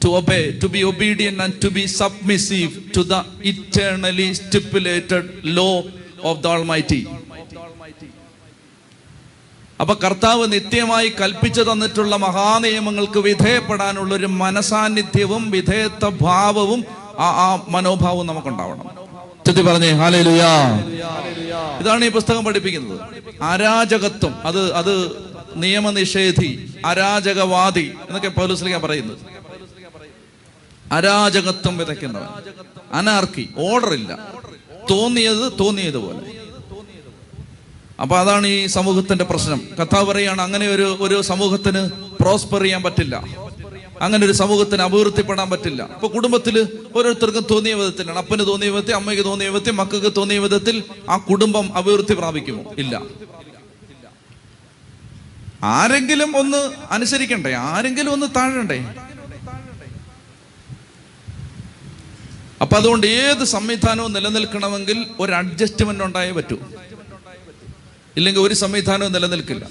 to 0.00 0.16
obey, 0.16 0.58
to 0.58 0.68
be 0.68 0.80
obedient 0.82 1.40
and 1.40 1.60
to 1.62 1.68
be 1.70 1.86
submissive 2.00 2.92
to 2.94 3.00
the 3.04 3.18
eternally 3.42 4.34
stipulated 4.34 5.24
law 5.58 5.76
of 6.22 6.42
the 6.42 6.48
Almighty. 6.48 7.02
അപ്പൊ 9.80 9.94
കർത്താവ് 9.94 10.44
നിത്യമായി 10.52 11.08
കൽപ്പിച്ചു 11.20 11.62
തന്നിട്ടുള്ള 11.62 12.16
മഹാനിയമങ്ങൾക്ക് 12.16 13.20
വിധേയപ്പെടാനുള്ള 13.20 14.12
ഒരു 14.14 14.28
മനസാന്നിധ്യവും 14.42 15.44
വിധേയത്വ 15.50 16.10
ഭാവവും 16.20 16.82
ആ 17.20 17.48
മനോഭാവവും 17.68 18.26
നമുക്കുണ്ടാവണം 18.26 18.86
ചെത്തി 19.46 19.62
പറഞ്ഞേ 19.62 19.90
ഹാലേലുയാ. 19.90 20.78
ഇതാണ് 21.80 22.04
ഈ 22.04 22.08
പുസ്തകം 22.10 22.44
പഠിപ്പിക്കുന്നത്. 22.44 23.00
അരാജകത്വം 23.42 24.34
അത് 24.44 24.72
അത് 24.74 25.12
നിയമനിഷേധി 25.56 26.74
അരാജകവാദി 26.86 27.90
എന്നൊക്കെ 28.06 28.28
പൗലുസ്ലിക 28.28 28.76
പറയുന്നത്. 28.76 29.18
അരാജകത്വം 30.92 31.78
വിതയ്ക്കുന്നവൻ. 31.78 32.26
അനാർക്കി 32.92 33.48
ഓർഡർ 33.58 33.92
ഇല്ല 33.92 34.18
തോന്നിയത് 34.90 35.96
പോലെ 35.96 36.32
അപ്പൊ 38.00 38.18
അതാണ് 38.18 38.46
ഈ 38.46 38.66
സമൂഹത്തിന്റെ 38.66 39.24
പ്രശ്നം. 39.24 39.60
കഥ 39.80 40.02
പറയാണ് 40.02 40.42
അങ്ങനെ 40.42 40.68
ഒരു 40.68 40.96
ഒരു 41.00 41.22
സമൂഹത്തിന് 41.22 41.90
പ്രോസ്പർ 42.20 42.62
ചെയ്യാൻ 42.62 42.82
പറ്റില്ല. 42.82 43.24
അങ്ങനെ 44.00 44.26
ഒരു 44.26 44.32
സമൂഹത്തിന് 44.32 44.82
അഭിവൃദ്ധിപ്പെടാൻ 44.82 45.50
പറ്റില്ല. 45.50 45.82
ഇപ്പൊ 45.82 46.08
കുടുംബത്തിൽ 46.08 46.78
ഓരോരുത്തർക്കും 46.96 47.46
തോന്നിയ 47.50 47.74
വിധത്തിലാണ്. 47.74 48.18
അപ്പന് 48.18 48.46
തോന്നിയ 48.46 48.68
വിധത്തിൽ 48.68 48.94
അമ്മയ്ക്ക് 48.94 49.24
തോന്നിയ 49.24 49.48
വിധത്തിൽ 49.48 49.70
മക്കൾക്ക് 49.70 50.16
തോന്നിയ 50.16 50.38
വിധത്തിൽ 50.38 50.82
ആ 51.10 51.16
കുടുംബം 51.16 51.76
അഭിവൃദ്ധി 51.76 52.14
പ്രാപിക്കുമോ? 52.14 52.74
ഇല്ല. 52.78 53.02
ആരെങ്കിലും 55.64 56.36
ഒന്ന് 56.36 56.70
അനുസരിക്കണ്ടേ? 56.90 57.52
ആരെങ്കിലും 57.52 58.12
ഒന്ന് 58.12 58.26
താഴണ്ടേ? 58.36 58.94
അപ്പൊ 62.60 62.76
അതുകൊണ്ട് 62.76 63.06
ഏത് 63.06 63.44
സംവിധാനവും 63.44 64.12
നിലനിൽക്കണമെങ്കിൽ 64.12 65.06
ഒരു 65.20 65.32
അഡ്ജസ്റ്റ്മെന്റ് 65.32 66.04
ഉണ്ടായേ 66.04 66.30
പറ്റൂ. 66.30 66.56
ഇല്ലെങ്കിൽ 68.16 68.40
ഒരു 68.40 68.54
സംവിധാനവും 68.54 69.12
നിലനിൽക്കില്ല. 69.12 69.68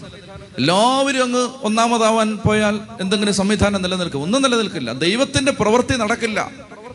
എല്ലാവരും 0.57 1.23
അങ്ങ് 1.23 1.49
ഒന്നാമതാവാൻ 1.63 2.37
പോയാൽ 2.37 2.79
എന്തെങ്കിലും 3.01 3.33
സംവിധാനം 3.33 3.81
നിലനിൽക്കും. 3.81 4.21
ഒന്നും 4.21 4.41
നിലനിൽക്കില്ല. 4.41 4.93
ദൈവത്തിന്റെ 4.93 5.51
പ്രവൃത്തി 5.51 5.97
നടക്കില്ല. 5.97 6.51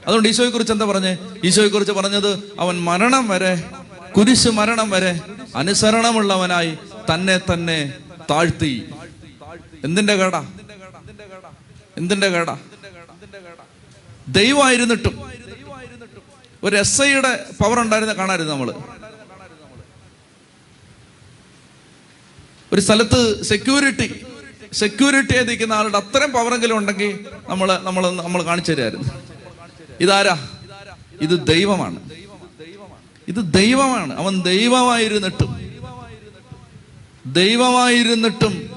അതുകൊണ്ട് 0.07 0.29
ഈശോയെ 0.29 0.51
കുറിച്ച് 0.51 0.73
എന്താ 0.73 0.85
പറഞ്ഞേ? 0.85 1.19
ഈശോയെ 1.45 1.69
കുറിച്ച് 1.69 1.93
പറഞ്ഞത് 1.93 2.53
അവൻ 2.61 2.81
മരണം 2.81 3.29
വരെ 3.29 3.65
കുരിശ് 4.17 4.49
മരണം 4.49 4.91
വരെ 4.91 5.21
അനുസരണമുള്ളവനായി 5.57 6.79
തന്നെ 7.15 7.41
തന്നെ 7.53 7.95
താഴ്ത്തി. 8.31 8.91
എന്തിന്റെ 9.85 10.17
കേടാ? 10.17 10.47
എന്തിന്റെ 11.97 12.29
കേടാ? 12.29 12.59
ദൈവമായിരുന്നിട്ടും. 14.29 15.31
ഒരു 16.65 16.77
എസ് 16.77 17.03
ഐയുടെ 17.03 17.47
പവർ 17.61 17.81
ഉണ്ടായിരുന്ന 17.81 18.15
കാണായിരുന്നു 18.15 18.53
നമ്മൾ. 18.53 18.75
ഒരു 22.73 22.81
സ്ഥലത്ത് 22.81 23.43
സെക്യൂരിറ്റി 23.43 24.27
സെക്യൂരിറ്റി 24.73 25.45
നിൽക്കുന്ന 25.45 25.73
ആളുടെ 25.73 25.97
അത്രയും 25.97 26.31
പവറെങ്കിലും 26.31 26.77
ഉണ്ടെങ്കിൽ 26.77 27.19
നമ്മൾ 27.49 27.79
നമ്മൾ 27.83 28.11
നമ്മൾ 28.11 28.43
കാണിച്ചു 28.43 28.73
തരായിരുന്നു 28.73 29.09
ഇതാരാ? 30.01 30.49
ഇത് 31.23 31.47
ദൈവമാണ്. 31.47 32.01
ഇത് 33.29 33.53
ദൈവമാണ്. 33.53 34.19
അവൻ 34.19 34.43
ദൈവമായിരുന്നിട്ടും 34.43 35.71
ദൈവമായിരുന്നിട്ടും 37.27 38.71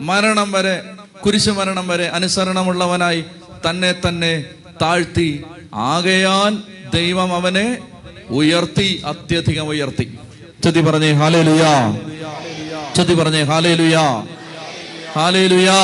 മരണം 0.00 0.52
വരെ 0.52 0.82
കുരിശു 1.26 1.50
മരണം 1.50 1.88
വരെ 1.88 2.08
അനുസരണമുള്ളവനായി 2.08 3.24
തന്നെ 3.70 3.94
തന്നെ 4.08 4.44
താഴ്ത്തി 4.82 5.44
ആകയാൽ 5.74 6.62
ദൈവം 6.94 7.34
അവനെ 7.34 7.78
ഉയർത്തി 8.28 9.02
അത്യധികം 9.06 9.66
ഉയർത്തി. 9.66 10.18
ചതി 10.64 10.80
പറഞ്ഞേ 10.80 11.12
ഹാലേ 11.12 11.42
ചതി 12.96 13.14
പറഞ്ഞേ 13.14 13.42
ഹാലേ 13.42 13.74
ലുയാ 13.74 14.04
ഹാലേ 15.16 15.46
ലുയാ 15.46 15.78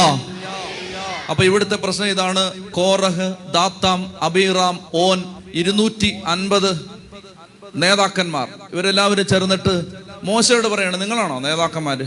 അപ്പൊ 1.30 1.44
ഇവിടുത്തെ 1.44 1.76
പ്രശ്നം 1.76 2.06
ഇതാണ്. 2.06 2.42
കോറഹ് 2.70 3.26
ദാത്താം 3.54 4.00
അബീറാം 4.22 4.76
ഓൻ 4.94 5.18
ഇരുന്നൂറ്റി 5.54 6.10
അൻപത് 6.26 6.70
നേതാക്കന്മാർ. 7.82 8.46
ഇവരെല്ലാവരും 8.72 9.26
ചേർന്നിട്ട് 9.26 9.75
മോശയോട് 10.25 10.68
പറയാണ് 10.68 11.00
നിങ്ങളാണോ 11.00 11.38
നേതാക്കന്മാര്? 11.46 12.06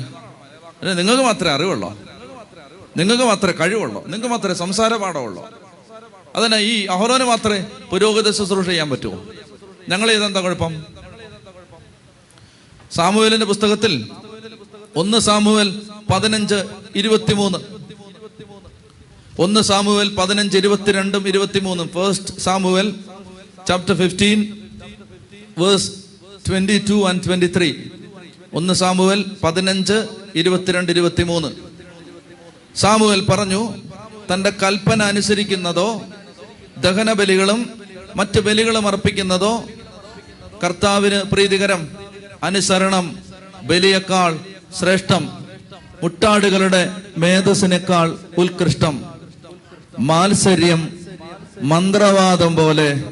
നിങ്ങൾക്ക് 1.00 1.24
മാത്രമേ 1.24 1.54
അറിവുള്ളൂ? 1.58 1.90
നിങ്ങൾക്ക് 2.98 3.24
മാത്രമേ 3.24 3.54
കഴിവുള്ളൂ? 3.62 4.00
നിങ്ങൾക്ക് 4.06 4.28
മാത്രമേ 4.28 4.54
സംസാര 4.54 4.94
പാഠമുള്ളൂ 4.96 5.44
അതന്നെ 6.36 6.58
ഈ 6.72 6.86
അഹോരോന് 6.86 7.24
മാത്രമേ 7.24 7.60
പുരോഗതി 7.92 8.32
ശുശ്രൂഷ 8.38 8.66
ചെയ്യാൻ 8.66 8.90
പറ്റുമോ 8.90 9.20
ഞങ്ങൾ 9.90 10.08
ചെയ്തെന്താ 10.08 10.42
കുഴപ്പം? 10.42 10.74
സാമുവേലിന്റെ 12.92 13.46
പുസ്തകത്തിൽ 13.46 13.94
ഒന്ന് 14.96 15.18
സാമുവൽ 15.18 15.82
പതിനഞ്ച് 16.14 16.64
ഇരുപത്തിമൂന്ന്. 16.96 17.58
ഒന്ന് 19.40 19.62
സാമുവൽ 19.62 20.16
പതിനഞ്ച് 20.16 20.58
ഇരുപത്തിരണ്ടും 20.58 21.28
ഇരുപത്തിമൂന്നും. 21.28 21.90
First 21.90 22.40
Samuel 22.40 22.96
chapter 23.68 23.96
fifteen 23.96 24.70
verse 25.58 25.92
twenty 26.50 26.78
two 26.90 27.08
and 27.10 27.24
twenty 27.28 27.50
three 27.58 27.74
ഒന്ന് 28.54 28.74
സാമുവൽ 28.74 29.26
പതിനഞ്ച് 29.44 30.08
ഇരുപത്തിരണ്ട് 30.36 30.92
ഇരുപത്തിമൂന്ന്. 30.92 31.50
സാമുവൽ 32.76 33.26
പറഞ്ഞു 33.26 33.74
തന്റെ 34.34 34.50
കൽപ്പന 34.50 35.04
അനുസരിക്കുന്നതോ 35.04 36.02
ദഹനബലികളും 36.78 37.70
മറ്റ് 38.16 38.40
ബലികളും 38.40 38.88
അർപ്പിക്കുന്നതോ 38.88 39.64
കർത്താവിന് 40.64 41.22
പ്രീതികരം 41.22 41.90
അനുസരണം 42.44 43.20
ബലിയേക്കാൾ 43.64 44.40
ശ്രേഷ്ഠം 44.78 45.30
മുട്ടാടുകളുടെ 46.04 46.96
മേധസ്സിനേക്കാൾ 47.18 48.18
ഉത്കൃഷ്ടം. 48.38 49.06
മാത്സര്യം 50.00 50.90
മന്ത്രവാദം 51.62 52.56
പോലെ 52.56 53.04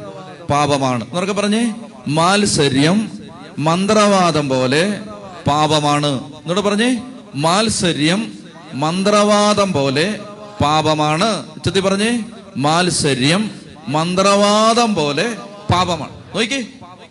പാപമാണ്. 0.50 1.08
എന്നൊക്കെ 1.08 1.34
പറഞ്ഞേ? 1.34 1.76
മാത്സര്യം 2.08 3.12
മന്ത്രവാദം 3.60 4.50
പോലെ 4.50 5.00
പാപമാണ്. 5.48 6.24
എന്നോട് 6.24 6.60
പറഞ്ഞേ? 6.60 7.04
മാത്സര്യം 7.36 8.34
മന്ത്രവാദം 8.74 9.74
പോലെ 9.74 10.20
പാപമാണ്. 10.62 11.46
ചെത്തി 11.66 11.80
പറഞ്ഞേ? 11.80 12.24
മാത്സര്യം 12.58 13.52
മന്ത്രവാദം 13.88 14.96
പോലെ 14.96 15.36
പാപമാണ്. 15.74 16.12
നോക്കി 16.36 16.68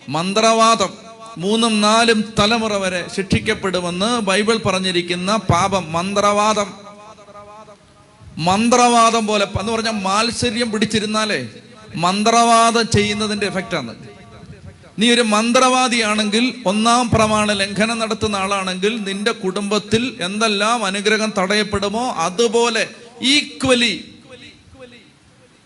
മന്ത്രവാദം. 0.08 1.05
മൂന്നും 1.42 1.74
നാലും 1.80 2.18
തലമുറ 2.38 2.74
വരെ 2.82 3.00
ശിക്ഷിക്കപ്പെടുമെന്ന് 3.14 4.10
ബൈബിൾ 4.28 4.56
പറഞ്ഞിരിക്കുന്ന 4.66 5.30
പാപം 5.52 5.84
മന്ത്രവാദം. 5.96 6.68
മന്ത്രവാദം 8.48 9.24
പോലെ 9.26 9.44
എന്ന് 9.60 9.72
പറഞ്ഞാൽ 9.72 9.96
മാത്സര്യം 10.08 10.68
പിടിച്ചിരുന്നാലേ 10.72 11.40
മന്ത്രവാദം 12.04 12.86
ചെയ്യുന്നതിന്റെ 12.96 13.46
എഫക്റ്റാണ് 13.52 13.92
നീ 14.98 15.06
ഒരു 15.14 15.24
മന്ത്രവാദിയാണെങ്കിൽ 15.34 16.44
ഒന്നാം 16.70 17.04
പ്രമാണ 17.14 17.52
ലംഘനം 17.62 17.98
നടത്തുന്ന 17.98 18.36
ആളാണെങ്കിൽ 18.36 18.92
നിന്റെ 19.08 19.32
കുടുംബത്തിൽ 19.44 20.02
എന്തെല്ലാം 20.26 20.78
അനുഗ്രഹം 20.84 21.32
തടയപ്പെടുമോ 21.38 22.04
അതുപോലെ 22.26 22.84
ഈക്വലി 23.34 23.94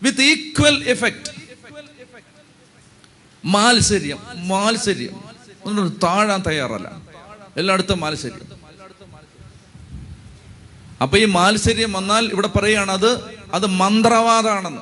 വിത്ത് 0.02 0.26
ഈക്വൽ 0.32 0.76
എഫക്റ്റ് 0.94 1.30
മാത്സര്യം 3.44 4.20
മാത്സര്യം. 4.50 5.14
ഒന്നും 5.70 6.00
താഴാൻ 6.02 6.42
തയ്യാറല്ല. 6.46 6.88
എല്ലായിടത്തും 7.56 8.00
മാത്സര്യം 8.00 8.60
അപ്പൊ 11.02 11.18
ഈ 11.18 11.24
മാത്സര്യം 11.24 11.92
വന്നാൽ 11.92 12.26
ഇവിടെ 12.26 12.48
പറയുകയാണ് 12.48 12.92
അത് 12.92 13.10
അത് 13.54 13.66
മന്ത്രവാദാണെന്ന്. 13.66 14.80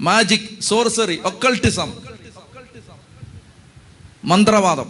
മാജിക് 0.00 0.60
സോർസറി 0.60 1.20
ഒക്കൾട്ടിസം 1.24 1.92
മന്ത്രവാദം. 4.24 4.88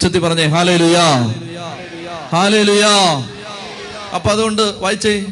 ചെത്തി 0.00 0.18
പറഞ്ഞേ 0.18 0.46
ഹാലേലുയാ 0.46 1.06
ഹാലേലുയാ. 2.32 2.94
അപ്പൊ 4.14 4.30
അതുകൊണ്ട് 4.30 4.62
വായിച്ചേ 4.62 5.26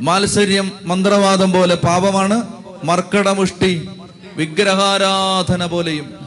മാത്സര്യം 0.00 0.72
മന്ത്രവാദം 0.82 1.52
പോലെ 1.52 1.74
പാപമാണ് 1.74 2.42
മർക്കടമുഷ്ടി 2.84 3.88
വിഗ്രഹാരാധന 4.36 5.66
പോലെയും. 5.66 6.21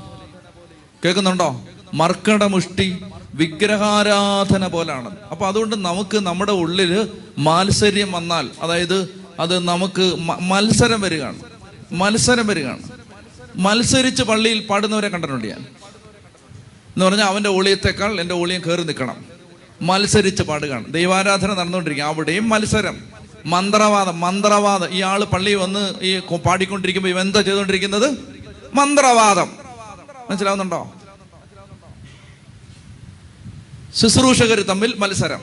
കേൾക്കുന്നുണ്ടോ? 1.05 1.61
മർക്കടമുഷ്ടി 1.93 2.97
വിഗ്രഹാരാധന 3.33 4.67
പോലാണ്. 4.67 5.17
അപ്പൊ 5.31 5.47
അതുകൊണ്ട് 5.47 5.75
നമുക്ക് 5.75 6.17
നമ്മുടെ 6.17 6.51
ഉള്ളിൽ 6.51 7.09
മാത്സര്യം 7.37 8.11
വന്നാൽ 8.11 8.49
അതായത് 8.61 9.21
അത് 9.39 9.59
നമുക്ക് 9.59 10.15
മത്സരം 10.41 11.01
വരികയാണ്. 11.01 11.39
മത്സരം 11.91 12.47
വരികയാണ്. 12.47 12.79
മത്സരിച്ച് 13.55 14.23
പള്ളിയിൽ 14.23 14.67
പാടുന്നവരെ 14.67 15.09
കണ്ടിട്ടുണ്ട് 15.09 15.45
ഞാൻ. 15.45 15.57
എന്ന് 15.57 17.05
പറഞ്ഞാൽ 17.05 17.25
അവന്റെ 17.25 17.49
ഒളിയത്തേക്കാൾ 17.49 18.21
എന്റെ 18.21 18.35
ഒളിയും 18.35 18.61
കയറി 18.67 18.83
നിൽക്കണം. 18.83 19.25
മത്സരിച്ച് 19.81 20.43
പാടുകയാണ്. 20.43 20.93
ദൈവാരാധന 20.93 21.53
നടന്നുകൊണ്ടിരിക്കുക. 21.53 22.05
അവിടെയും 22.05 22.49
മത്സരം. 22.49 22.97
മന്ത്രവാദം 23.45 24.19
മന്ത്രവാദം. 24.19 24.93
ഈ 24.93 25.01
ആൾ 25.01 25.23
പള്ളി 25.23 25.53
വന്ന് 25.53 25.93
ഈ 26.01 26.19
പാടിക്കൊണ്ടിരിക്കുമ്പോൾ 26.19 27.09
ഇവ 27.09 27.21
എന്താ 27.21 27.41
ചെയ്തുകൊണ്ടിരിക്കുന്നത്? 27.41 28.17
മന്ത്രവാദം. 28.73 29.65
മനസ്സിലാവുന്നുണ്ടോ? 30.29 30.94
ശുശ്രൂഷകർ 33.99 34.59
തമ്മിൽ 34.71 34.91
മത്സരം. 35.03 35.41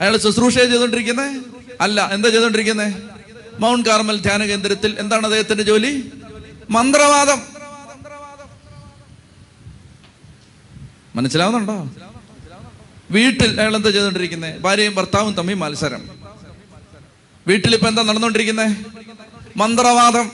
അയാൾ 0.00 0.14
ശുശ്രൂഷ 0.24 0.54
ചെയ്തുകൊണ്ടിരിക്കുന്നത് 0.54 1.32
അല്ല 1.84 1.98
എന്താ 2.14 2.28
ചെയ്തുകൊണ്ടിരിക്കുന്നത് 2.28 2.92
മൗണ്ട് 3.62 3.88
കാർമൽ 3.88 4.16
ധ്യാന 4.26 4.42
കേന്ദ്രത്തിൽ 4.50 4.90
എന്താണ് 5.02 5.24
അദ്ദേഹത്തിന്റെ 5.28 5.64
ജോലി? 5.70 5.92
മന്ത്രവാദം. 6.76 7.40
മനസ്സിലാവുന്നുണ്ടോ? 11.16 11.76
വീട്ടിൽ 13.16 13.50
അയാൾ 13.60 13.72
എന്താ 13.76 13.90
ചെയ്തുകൊണ്ടിരിക്കുന്നത് 13.94 14.54
ഭാര്യയും 14.64 14.94
ഭർത്താവും 14.94 15.32
തമ്മിൽ 15.38 15.54
മത്സരം. 15.62 16.02
വീട്ടിൽ 17.46 17.74
ഇപ്പൊ 17.74 17.88
എന്താ 17.88 18.02
നടന്നുകൊണ്ടിരിക്കുന്നത് 18.02 18.70
മന്ത്രവാദം. 19.62 20.26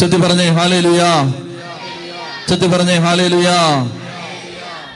ചുറ്റി 0.00 0.16
പറഞ്ഞേ 0.16 0.46
ഹാലേ 0.58 0.80
ലുയാ 0.86 1.10
ചെത്തി 2.48 2.66
പറഞ്ഞേ 2.66 2.96
ഹാലേ 2.96 3.28
ലുയാ 3.28 3.56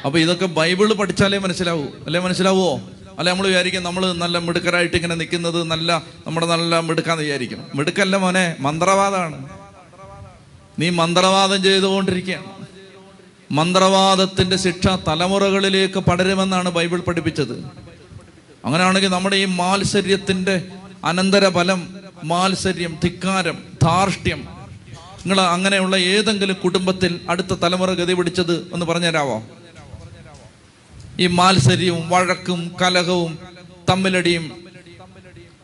അപ്പൊ 0.04 0.18
ഇതൊക്കെ 0.18 0.46
ബൈബിൾ 0.46 0.92
പഠിച്ചാലേ 0.92 1.38
മനസ്സിലാവൂ. 1.38 1.84
അല്ലേ 2.06 2.20
മനസ്സിലാവോ? 2.20 2.80
അല്ലെ 3.18 3.32
നമ്മൾ 3.32 3.46
വിചാരിക്കും 3.46 3.82
നമ്മൾ 3.82 4.12
നല്ല 4.12 4.38
മിടുക്കരായിട്ട് 4.38 4.96
ഇങ്ങനെ 4.96 5.14
നിൽക്കുന്നത് 5.14 5.64
നല്ല 5.64 6.02
നമ്മുടെ 6.26 6.46
നല്ല 6.46 6.80
മിടുക്കാന്ന് 6.80 7.22
വിചാരിക്കും. 7.22 7.60
മിടുക്കല്ല 7.74 8.16
മോനെ 8.16 8.56
മന്ത്രവാദമാണ് 8.60 9.48
നീ 10.78 10.90
മന്ത്രവാദം 10.90 11.62
ചെയ്തുകൊണ്ടിരിക്കുകയാണ്. 11.62 12.44
മന്ത്രവാദത്തിന്റെ 13.52 14.56
ശിക്ഷ 14.56 14.86
തലമുറകളിലേക്ക് 15.08 15.98
പടരുമെന്നാണ് 15.98 16.68
ബൈബിൾ 16.68 17.00
പഠിപ്പിച്ചത്. 17.00 17.56
അങ്ങനെയാണെങ്കിൽ 18.64 19.08
നമ്മുടെ 19.08 19.36
ഈ 19.36 19.44
മാത്സര്യത്തിന്റെ 19.44 20.62
അനന്തരഫലം 21.04 21.94
മാത്സര്യം 22.24 22.98
ധിക്കാരം 23.04 23.58
ധാർഷ്ട്യം 23.82 24.55
നിങ്ങൾ 25.26 25.40
അങ്ങനെയുള്ള 25.40 25.96
ഏതെങ്കിലും 25.96 26.56
കുടുംബത്തിൽ 26.64 27.20
അടുത്ത 27.30 27.54
തലമുറ 27.54 27.92
ഗതി 27.92 28.14
പിടിച്ചത് 28.14 28.70
എന്ന് 28.74 28.86
പറഞ്ഞുതരാവോ? 28.86 29.42
ഈ 31.20 31.26
മാത്സര്യവും 31.26 32.08
വഴക്കും 32.08 32.74
കലഹവും 32.82 33.38
തമ്മിലടിയും 33.88 34.66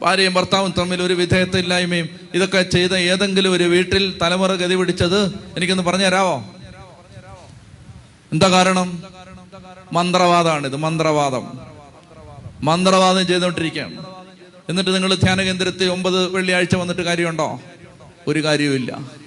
ഭാര്യയും 0.03 0.35
ഭർത്താവും 0.35 0.75
തമ്മിൽ 0.79 1.03
ഒരു 1.03 1.15
വിധേയത്തില്ലായ്മയും 1.15 2.09
ഇതൊക്കെ 2.35 2.63
ചെയ്ത 2.63 2.95
ഏതെങ്കിലും 2.95 3.53
ഒരു 3.53 3.65
വീട്ടിൽ 3.65 4.19
തലമുറ 4.23 4.55
ഗതി 4.55 4.75
പിടിച്ചത് 4.75 5.27
എനിക്കൊന്ന് 5.57 5.83
പറഞ്ഞു 5.83 6.05
തരാവോ 6.05 6.45
എന്താ 8.33 8.49
കാരണം? 8.49 9.03
മന്ത്രവാദമാണ് 9.93 10.67
ഇത് 10.67 10.77
മന്ത്രവാദം. 10.77 11.59
മന്ത്രവാദം 12.63 13.27
ചെയ്തുകൊണ്ടിരിക്കുകയാണ്. 13.27 14.07
എന്നിട്ട് 14.69 14.95
നിങ്ങൾ 14.95 15.15
ധ്യാന 15.15 15.43
കേന്ദ്രത്തിൽ 15.43 15.89
ഒമ്പത് 15.89 16.35
വെള്ളിയാഴ്ച 16.35 16.75
വന്നിട്ട് 16.75 17.03
കാര്യമുണ്ടോ? 17.03 17.61
ഒരു 18.29 18.45
കാര്യവുമില്ല. 18.45 19.22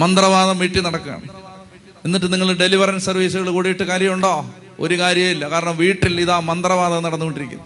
മന്ത്രവാദം 0.00 0.58
വീട്ടിൽ 0.58 0.80
നടക്കുകയാണ്. 0.82 1.26
എന്നിട്ട് 2.04 2.28
നിങ്ങൾ 2.32 2.48
ഡെലിവറൻസ് 2.52 3.06
സർവീസുകൾ 3.06 3.50
കൂടിയിട്ട് 3.50 3.82
കാര്യമുണ്ടോ? 3.82 4.50
ഒരു 4.80 4.98
കാര്യമില്ല 4.98 5.50
കാരണം 5.50 5.76
വീട്ടിൽ 5.76 6.20
ഇതാ 6.20 6.38
മന്ത്രവാദം 6.50 7.02
നടന്നുകൊണ്ടിരിക്കുന്നു. 7.02 7.64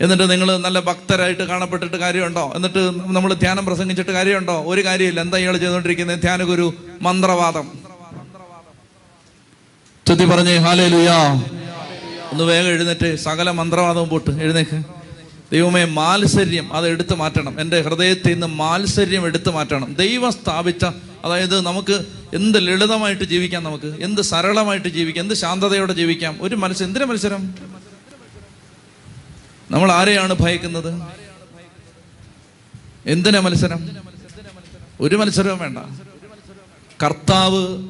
എന്നിട്ട് 0.00 0.26
നിങ്ങൾ 0.30 0.56
നല്ല 0.56 0.80
ഭക്തരായിട്ട് 0.80 1.42
കാണപ്പെട്ടിട്ട് 1.42 1.96
കാര്യമുണ്ടോ? 1.96 2.52
എന്നിട്ട് 2.54 2.82
നമ്മൾ 3.16 3.34
ധ്യാനം 3.34 3.64
പ്രസംഗിച്ചിട്ട് 3.66 4.10
കാര്യമുണ്ടോ? 4.10 4.56
ഒരു 4.66 4.84
കാര്യമില്ല. 4.84 5.20
എന്താ 5.20 5.38
ഇയാൾ 5.38 5.56
ചെയ്തുകൊണ്ടിരിക്കുന്നത്? 5.56 6.22
ധ്യാനഗുരു 6.22 6.74
മന്ത്രവാദം. 7.02 7.66
ചുത്തി 10.08 10.24
പറഞ്ഞേ 10.24 10.56
ഹാലേ 10.56 10.88
ലുയാ 10.88 11.18
ഒന്ന് 12.32 12.44
വേഗം 12.44 12.68
എഴുന്നേറ്റ് 12.68 13.16
സകല 13.16 13.50
മന്ത്രവാദവും 13.50 14.08
പോട്ട് 14.08 14.30
എഴുന്നേക്ക്. 14.30 14.99
ദൈവമേ 15.52 15.84
മാത്സര്യം 15.84 16.74
അത് 16.74 16.88
എടുത്തു 16.88 17.14
മാറ്റണം. 17.14 17.60
എന്റെ 17.60 17.80
ഹൃദയത്തിൽ 17.80 18.32
നിന്ന് 18.32 18.46
മാത്സര്യം 18.46 19.26
എടുത്തു 19.26 19.50
മാറ്റണം. 19.50 19.94
ദൈവം 19.94 20.32
സ്ഥാപിച്ച 20.32 20.84
അതായത് 21.24 21.60
നമുക്ക് 21.60 22.04
എന്ത് 22.34 22.66
ലളിതമായിട്ട് 22.66 23.24
ജീവിക്കാം 23.24 23.64
നമുക്ക്? 23.64 24.02
എന്ത് 24.02 24.20
സരളമായിട്ട് 24.20 24.88
ജീവിക്കാം? 24.88 25.22
എന്ത് 25.22 25.34
ശാന്തതയോടെ 25.34 25.92
ജീവിക്കാം? 25.92 26.38
ഒരു 26.40 26.54
മത്സരം 26.54 26.86
എന്തിനു 26.86 27.04
മത്സരം? 27.04 27.54
നമ്മൾ 29.70 29.92
ആരെയാണ് 29.92 30.36
ഭയക്കുന്നത്? 30.40 31.02
എന്തിനാ 33.06 33.40
മത്സരം? 33.40 33.90
ഒരു 35.00 35.16
മത്സരവും 35.16 35.58
വേണ്ട. 35.58 35.78
കർത്താവ് 37.02 37.88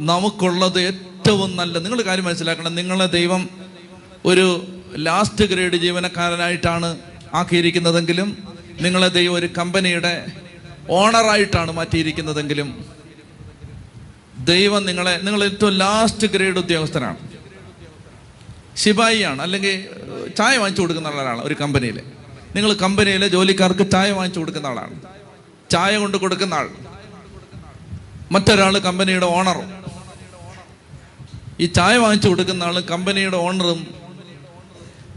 നമുക്കുള്ളത് 0.00 0.80
ഏറ്റവും 0.80 1.56
നല്ല 1.56 1.78
നിങ്ങൾ 1.78 2.02
കാര്യം 2.02 2.24
മനസ്സിലാക്കണം. 2.24 2.74
നിങ്ങളെ 2.74 3.06
ദൈവം 3.06 3.48
ഒരു 4.24 4.77
ലാസ്റ്റ് 4.96 5.44
ഗ്രേഡ് 5.44 5.76
ജീവനക്കാരനായിട്ടാണ് 5.76 6.98
ആക്കിയിരിക്കുന്നതെങ്കിലും 7.34 8.58
നിങ്ങളെ 8.80 9.08
ദൈവം 9.08 9.34
ഒരു 9.34 9.48
കമ്പനിയുടെ 9.58 10.26
ഓണറായിട്ടാണ് 10.90 11.72
മാറ്റിയിരിക്കുന്നതെങ്കിലും 11.72 12.84
ദൈവം 14.38 14.86
നിങ്ങളെ 14.86 15.20
നിങ്ങൾ 15.22 15.44
ഏറ്റവും 15.44 15.72
ലാസ്റ്റ് 15.72 16.26
ഗ്രേഡ് 16.26 16.58
ഉദ്യോഗസ്ഥനാണ്. 16.58 17.18
ശിപായിയാണ് 18.76 19.42
അല്ലെങ്കിൽ 19.42 19.88
ചായ 20.36 20.56
വാങ്ങിച്ചു 20.56 20.82
കൊടുക്കുന്ന 20.82 21.08
ആളാണ് 21.08 21.42
ഒരു 21.42 21.56
കമ്പനിയിൽ 21.60 22.02
നിങ്ങൾ 22.56 22.72
കമ്പനിയിലെ 22.72 23.28
ജോലിക്കാർക്ക് 23.28 23.90
ചായ 23.90 24.10
വാങ്ങിച്ചു 24.10 24.40
കൊടുക്കുന്ന 24.40 24.66
ആളാണ്. 24.66 25.02
ചായ 25.70 25.96
കൊണ്ട് 25.96 26.16
കൊടുക്കുന്ന 26.16 26.54
ആൾ. 26.54 26.68
മറ്റൊരാൾ 28.32 28.78
കമ്പനിയുടെ 28.78 29.26
ഓണറും. 29.26 29.88
ഈ 31.60 31.66
ചായ 31.66 31.96
വാങ്ങിച്ചു 31.96 32.28
കൊടുക്കുന്ന 32.28 32.62
ആൾ 32.62 32.80
കമ്പനിയുടെ 32.80 33.36
ഓണറും 33.36 34.07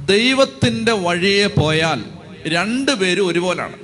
ദൈവത്തിന്റെ 0.05 0.91
വഴിയെ 0.91 1.47
പോയാൽ 1.47 2.03
രണ്ടുപേരും 2.47 3.27
ഒരുപോലാണ്. 3.27 3.75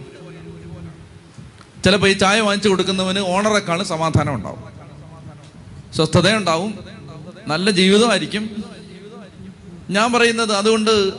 ചിലപ്പോൾ 1.83 2.07
ഈ 2.07 2.13
ചായ 2.13 2.39
വാങ്ങിച്ചു 2.39 2.69
കൊടുക്കുന്നവന് 2.69 3.19
ഓണറെക്കാളും 3.19 3.85
സമാധാനം 3.85 4.33
ഉണ്ടാവും. 4.33 4.63
സ്വസ്ഥതയുണ്ടാവും. 5.95 6.79
നല്ല 7.47 7.71
ജീവിതമായിരിക്കും. 7.71 8.63
ഞാൻ 9.89 10.13
പറയുന്നത് 10.13 10.53
അതുകൊണ്ട് 10.53 11.13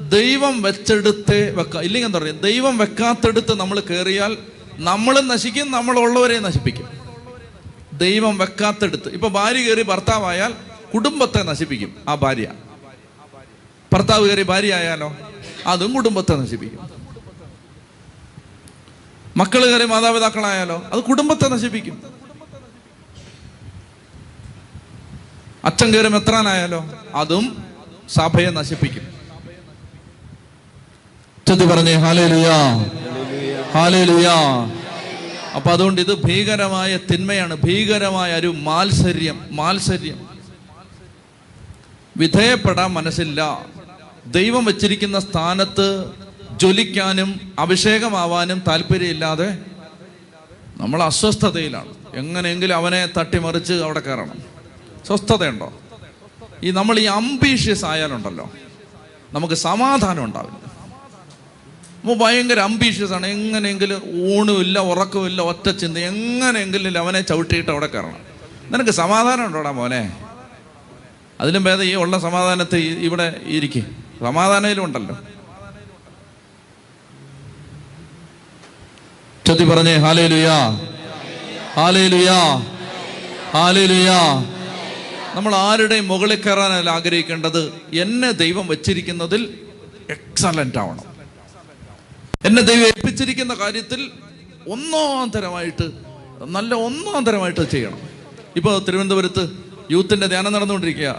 ദൈവം 0.00 0.62
വെച്ചെടുത്ത് 0.62 1.54
വെക്ക 1.56 1.76
ഇല്ലെങ്കിൽ 1.76 2.08
എന്താ 2.08 2.18
പറയുക 2.18 2.34
ദൈവം 2.34 2.78
വെക്കാത്തെടുത്ത് 2.78 3.54
നമ്മൾ 3.54 3.80
കയറിയാൽ 3.80 4.36
നമ്മൾ 4.78 5.20
നശിക്കും 5.20 5.70
നമ്മളുള്ളവരെ 5.70 6.38
നശിപ്പിക്കും. 6.38 6.88
ദൈവം 7.92 8.38
വെക്കാത്തെടുത്ത്. 8.38 9.08
ഇപ്പൊ 9.08 9.28
ഭാര്യ 9.28 9.62
കയറി 9.62 9.82
ഭർത്താവായാൽ 9.82 10.54
കുടുംബത്തെ 10.94 11.42
നശിപ്പിക്കും 11.42 11.94
ആ 12.08 12.14
ഭാര്യ. 12.14 12.46
ഭർത്താവ് 13.94 14.28
കയറി 14.28 14.42
ഭാര്യ 14.42 14.74
ആയാലോ 14.74 15.16
അതും 15.66 15.94
കുടുംബത്തെ 15.94 16.34
നശിപ്പിക്കും. 16.36 16.90
മക്കൾ 19.36 19.70
കയറി 19.70 19.84
മാതാപിതാക്കളായാലോ? 19.84 20.82
അത് 20.92 21.00
കുടുംബത്തെ 21.04 21.48
നശിപ്പിക്കും. 21.48 22.02
അച്ഛൻ 25.64 25.94
കയറി 25.94 26.08
മെത്രാനായാലോ? 26.08 26.90
അതും 27.14 27.64
സഭയെ 28.08 28.50
നശിപ്പിക്കും. 28.50 29.08
ചെത്തി 31.48 31.66
പറഞ്ഞേ 31.66 31.94
ഹാലേ 31.94 32.26
ലുയാ 32.26 32.58
ഹാലേ 33.74 34.04
ലുയാ 34.04 34.36
അപ്പൊ 35.54 35.70
അതുകൊണ്ട് 35.70 36.00
ഇത് 36.00 36.22
ഭീകരമായ 36.24 36.98
തിന്മയാണ്. 37.12 37.56
ഭീകരമായ 37.64 38.32
ഒരു 38.32 38.46
മാത്സര്യം 38.46 39.46
മാത്സര്യം. 39.50 40.28
വിധേയപ്പെടാൻ 42.16 42.90
മനസ്സില്ല. 42.90 43.73
ദൈവം 44.26 44.64
വച്ചിരിക്കുന്ന 44.64 45.18
സ്ഥാനത്ത് 45.18 46.10
ജ്വലിക്കാനും 46.56 47.52
അഭിഷേകമാവാനും 47.58 48.62
താല്പര്യമില്ലാതെ 48.68 49.58
നമ്മൾ 50.76 51.02
അസ്വസ്ഥതയിലാണ്. 51.02 51.94
എങ്ങനെയെങ്കിലും 52.14 52.74
അവനെ 52.74 53.08
തട്ടിമറിച്ച് 53.18 53.72
അവിടെ 53.72 54.00
കയറണം. 54.00 54.42
സ്വസ്ഥതയുണ്ടോ? 55.06 55.80
ഈ 56.62 56.70
നമ്മൾ 56.70 56.98
ഈ 56.98 57.04
അംബീഷ്യസ് 57.04 57.84
ആയാലുണ്ടല്ലോ. 57.84 58.50
നമുക്ക് 59.32 59.54
സമാധാനം 59.54 60.24
ഉണ്ടാവില്ല. 60.24 60.56
നമ്മൾ 62.04 62.14
ഭയങ്കര 62.14 62.58
അംബീഷ്യസ് 62.58 63.12
ആണ്. 63.12 63.26
എങ്ങനെയെങ്കിലും 63.26 64.02
ഊണുമില്ല 64.06 64.78
ഉറക്കമില്ല 64.78 65.42
ഒറ്റ 65.42 65.70
ചിന്ത. 65.70 65.98
എങ്ങനെയെങ്കിലും 65.98 66.98
അവനെ 66.98 67.20
ചവിട്ടിയിട്ട് 67.20 67.70
അവിടെ 67.70 67.86
കയറണം. 67.86 68.18
നിനക്ക് 68.70 68.90
സമാധാനം 68.90 69.46
ഉണ്ടോടാ 69.46 69.70
മോനെ? 69.70 70.16
അതിലും 71.40 71.64
ഭേദം 71.64 71.84
ഈ 71.84 71.94
ഉള്ള 71.94 72.18
സമാധാനത്തെ 72.18 72.76
ഇവിടെ 72.76 73.40
ഇരിക്കും. 73.46 74.03
സമാധാനയിലും 74.22 74.84
ഉണ്ടല്ലോ 74.84 75.16
ചൊത്തി 79.46 79.64
പറഞ്ഞേ 79.64 79.94
ഹാലേ 80.04 80.26
ലുയാ 80.26 80.58
ഹാലേ 81.78 82.06
ലുയാ 82.08 82.38
ഹാലേ 83.54 83.86
ലുയാ 83.86 84.20
നമ്മൾ 85.36 85.54
ആരുടെയും 85.54 86.08
മുകളിൽ 86.08 86.40
കയറാനല്ല 86.40 86.90
ആഗ്രഹിക്കേണ്ടത്? 86.90 87.62
എന്നെ 88.02 88.30
ദൈവം 88.30 88.66
വെച്ചിരിക്കുന്നതിൽ 88.66 89.42
എക്സലന്റ് 90.10 90.78
ആവണം. 90.78 91.06
എന്നെ 92.44 92.62
ദൈവം 92.62 92.86
ഏൽപ്പിച്ചിരിക്കുന്ന 92.86 93.54
കാര്യത്തിൽ 93.54 94.10
ഒന്നാം 94.74 95.30
തരമായിട്ട് 95.36 95.86
നല്ല 96.56 96.74
ഒന്നാം 96.74 97.24
തരമായിട്ട് 97.24 97.60
ചെയ്യണം. 97.70 98.00
ഇപ്പോൾ 98.56 98.78
തിരുവനന്തപുരത്ത് 98.86 99.44
യൂത്തിന്റെ 99.90 100.26
ധ്യാനം 100.26 100.52
നടന്നുകൊണ്ടിരിക്കുക 100.52 101.10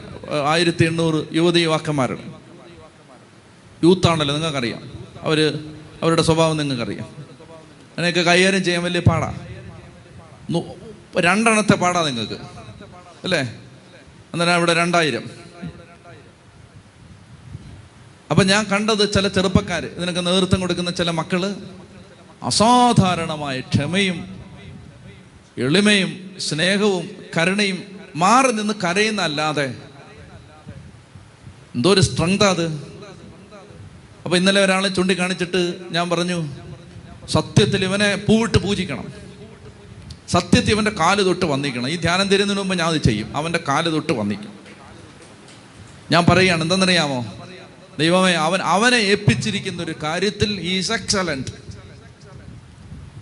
ആയിരത്തി 0.54 0.86
എണ്ണൂറ് 0.86 1.36
യുവതി 1.40 1.60
യുവാക്കന്മാരാണ് 1.60 2.26
യൂത്താണല്ലോ 3.86 4.36
നിങ്ങൾക്കറിയാം. 4.36 4.82
അവർ 5.22 5.40
അവരുടെ 6.04 6.22
സ്വഭാവം 6.22 6.58
നിങ്ങൾക്കറിയാം. 6.58 7.08
അതിനെയൊക്കെ 7.94 8.22
കൈകാര്യം 8.22 8.64
ചെയ്യാൻ 8.64 8.84
വലിയ 8.84 9.00
പാടാ. 9.00 9.30
രണ്ടെണ്ണത്തെ 11.20 11.76
പാടാ 11.76 12.06
നിങ്ങൾക്ക്. 12.06 12.38
അല്ലേ? 13.24 13.42
അന്നേരം 14.34 14.56
ഇവിടെ 14.56 14.74
രണ്ടായിരം. 14.74 15.26
അപ്പൊ 18.30 18.44
ഞാൻ 18.44 18.64
കണ്ടത് 18.64 19.14
ചില 19.14 19.28
ചെറുപ്പക്കാർ 19.28 19.86
ഇതിനൊക്കെ 19.86 20.22
നേതൃത്വം 20.22 20.60
കൊടുക്കുന്ന 20.60 20.92
ചില 20.92 21.10
മക്കൾ 21.12 21.56
അസാധാരണമായ 22.44 23.60
ക്ഷമയും 23.60 24.18
എളിമയും 25.58 26.36
സ്നേഹവും 26.40 27.10
കരുണയും 27.38 27.84
മാറി 28.16 28.52
നിന്ന് 28.52 28.74
കരയുന്നല്ലാതെ 28.84 29.76
എന്തോ 31.76 31.94
ഒരു 31.94 32.02
സ്ട്രെങ്താ 32.02 32.50
അത്. 32.50 32.95
അപ്പൊ 34.26 34.38
ഇന്നലെ 34.38 34.66
ഒരാളെ 34.66 34.90
ചൂണ്ടിക്കാണിച്ചിട്ട് 34.90 35.76
ഞാൻ 35.92 36.10
പറഞ്ഞു 36.10 36.48
സത്യത്തിൽ 37.28 37.84
ഇവനെ 37.84 38.16
പൂവിട്ട് 38.16 38.58
പൂജിക്കണം. 38.58 39.14
സത്യത്തിൽ 40.30 40.70
ഇവന്റെ 40.70 40.92
കാൽ 40.92 41.24
തൊട്ട് 41.24 41.46
വന്നിക്കണം 41.46 41.90
ഈ 41.90 41.96
ധ്യാനം 41.96 42.28
തരുന്നതിന് 42.28 42.60
മുമ്പ് 42.60 42.80
ഞാൻ 42.80 42.88
അത് 42.88 42.98
ചെയ്യും. 42.98 43.38
അവന്റെ 43.38 43.60
കാൽ 43.68 43.90
തൊട്ട് 43.90 44.14
വന്നിക്കും 44.14 44.60
ഞാൻ 46.12 46.26
പറയുകയാണ് 46.26 46.62
എന്തെന്നറിയാമോ? 46.62 47.26
ദൈവമേ 48.00 48.34
അവൻ 48.34 48.62
അവനെ 48.62 48.96
ഏൽപ്പിച്ചിരിക്കുന്ന 48.96 49.84
ഒരു 49.84 49.96
കാര്യത്തിൽ 50.04 50.60
ഈസ് 50.62 50.92
എക്സലന്റ് 50.92 51.52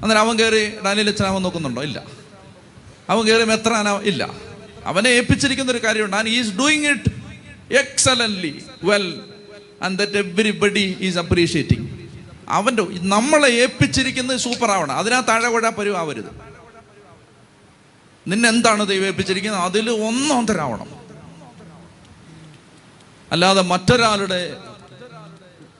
അന്നേരം 0.01 0.19
അവൻ 0.19 0.39
കയറി 0.39 0.83
ഡാനിയൽ 0.85 1.09
അച്ഛനാവൻ 1.09 1.41
നോക്കുന്നുണ്ടോ? 1.41 1.81
ഇല്ല. 1.81 2.03
അവൻ 3.09 3.27
കയറി 3.27 3.43
മെത്രാന 3.43 3.89
ഇല്ല. 3.89 4.31
അവനെ 4.85 5.09
ഏൽപ്പിച്ചിരിക്കുന്ന 5.09 5.71
ഒരു 5.71 5.83
കാര്യമുണ്ട്. 5.83 6.29
Is 6.29 6.55
doing 6.57 6.85
it 6.85 7.11
excellently 7.73 8.63
well 8.83 9.21
and 9.83 9.99
that 9.99 10.17
everybody 10.17 10.97
is 10.99 11.17
appreciating 11.17 11.89
അവന്റെ 12.49 12.85
നമ്മളെ 12.89 13.49
ഏൽപ്പിച്ചിരിക്കുന്നത് 13.49 14.37
സൂപ്പർ 14.37 14.71
ആവണം 14.71 14.91
അതിനകത്ത് 14.91 15.27
താഴെ 15.27 15.49
കൂടെ 15.49 15.69
പരുവാവരുത്. 15.69 16.31
നിന്നെ 18.27 18.49
എന്താണ് 18.49 18.87
ദൈവം 18.87 19.05
ഏൽപ്പിച്ചിരിക്കുന്നത്? 19.05 19.61
അതിൽ 19.61 19.89
ഒന്നാം 19.89 20.45
തരാവണം 20.45 21.03
അല്ലാതെ 23.31 23.61
മറ്റൊരാളുടെ 23.61 24.57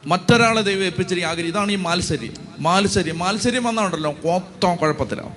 മറ്റൊരാളെ 0.05 0.61
ദൈവം 0.61 0.83
ഏൽപ്പിച്ചിരിക്കും 0.83 1.29
ആഗ്രഹം 1.29 1.47
ഇതാണ് 1.47 1.71
ഈ 1.71 1.75
മാത്സര്യം. 1.75 2.33
മാത്സര്യം 2.59 3.19
മാത്സര്യം 3.19 3.63
വന്നാണ്ടല്ലോ 3.63 4.11
കോത്തോ 4.23 4.75
കുഴപ്പത്തിലാവും 4.75 5.33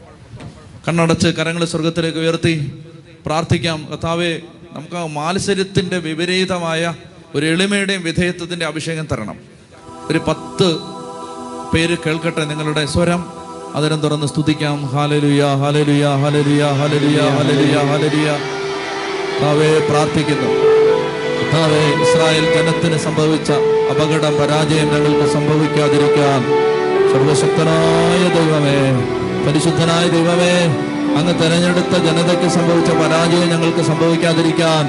കണ്ണടച്ച് 0.88 1.28
കരങ്ങൾ 1.28 1.64
സ്വർഗത്തിലേക്ക് 1.64 2.18
ഉയർത്തി 2.18 2.84
പ്രാർത്ഥിക്കാം. 3.26 3.86
കർത്താവെ 3.90 4.40
നമുക്ക് 4.72 4.94
ആ 4.94 5.06
മാത്സര്യത്തിന്റെ 5.06 5.98
വിപരീതമായ 5.98 6.94
ഒരു 7.34 7.46
എളിമയുടെയും 7.46 8.02
വിധേയത്വത്തിന്റെ 8.02 8.66
അഭിഷേകം 8.66 9.06
തരണം. 9.12 9.36
ഒരു 10.10 10.18
പത്ത് 10.28 10.68
പേര് 11.74 11.96
കേൾക്കട്ടെ 12.06 12.44
നിങ്ങളുടെ 12.44 12.86
സ്വരം. 12.86 13.24
അതിനും 13.74 14.00
തുറന്ന് 14.00 14.26
സ്തുതിക്കാം. 14.26 14.86
ഹാലലുയ 14.86 15.42
ഹാലലുയ 15.62 16.04
ഹാലലുയ 16.22 16.64
ഹാലലുയ 16.80 17.20
ഹാലലുയ 17.36 17.74
ഹാലലുയ 17.90 18.28
കർത്താവെ 19.30 19.86
പ്രാർത്ഥിക്കുന്നു. 19.90 20.50
ഇസ്രായേൽ 22.02 22.44
ജനത്തിന് 22.54 22.98
സംഭവിച്ച 22.98 23.50
അപകട 23.90 24.24
പരാജയം 24.38 24.86
ഞങ്ങൾക്ക് 24.94 25.32
സംഭവിക്കാതിരിക്കാൻ 25.32 26.40
സർവശക്തനായ 27.12 28.22
ദൈവമേ 28.36 28.78
പരിശുദ്ധനായ 29.46 30.08
ദൈവമേ 30.08 30.54
അങ്ങ് 31.18 31.34
തെരഞ്ഞെടുത്ത 31.40 31.94
ജനതയ്ക്ക് 32.06 32.48
സംഭവിച്ച 32.48 32.90
പരാജയം 32.90 33.48
ഞങ്ങൾക്ക് 33.48 33.82
സംഭവിക്കാതിരിക്കാൻ 33.82 34.84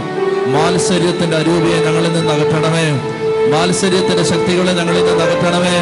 മാത്സര്യത്തിന്റെ 0.54 1.38
അരൂപിയെ 1.38 1.78
ഞങ്ങളിൽ 1.86 2.14
നിന്ന് 2.14 2.32
അകറ്റണമേ. 2.34 2.86
മാത്സര്യത്തിന്റെ 3.52 4.24
ശക്തികളെ 4.24 4.74
ഞങ്ങളിൽ 4.74 5.06
നിന്ന് 5.06 5.24
അകറ്റണമേ. 5.24 5.76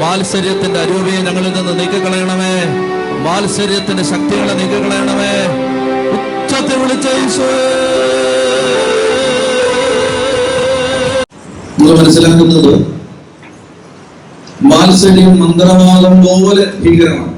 മാത്സര്യത്തിന്റെ 0.00 0.80
അരൂപിയെ 0.80 1.20
ഞങ്ങളിൽ 1.20 1.52
നിന്ന് 1.56 1.78
നീക്കിക്കളയണമേ. 1.78 2.54
മാത്സര്യത്തിന്റെ 3.24 4.02
ശക്തികളെ 4.02 4.52
നീക്കിക്കളയണമേ. 4.52 5.32
ഉച്ചത്തിൽ 6.44 6.78
വിളിച്ച 6.78 7.06
മനസ്സിലാക്കുന്നത് 12.00 12.72
മാത്സര്യം 14.62 15.40
മന്ത്രവാദം 15.40 16.22
പോലെ 16.22 16.66
ഭീകരമാണ്. 16.80 17.32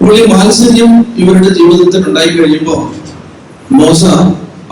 അപ്പോൾ 0.00 0.16
ഈ 0.16 0.26
മാത്സര്യം 0.26 1.06
ഇവരുടെ 1.16 1.48
ജീവിതത്തിൽ 1.48 2.08
ഉണ്ടായി 2.08 2.28
കഴിയുമ്പോൾ 2.28 2.80
മോശ 3.72 4.04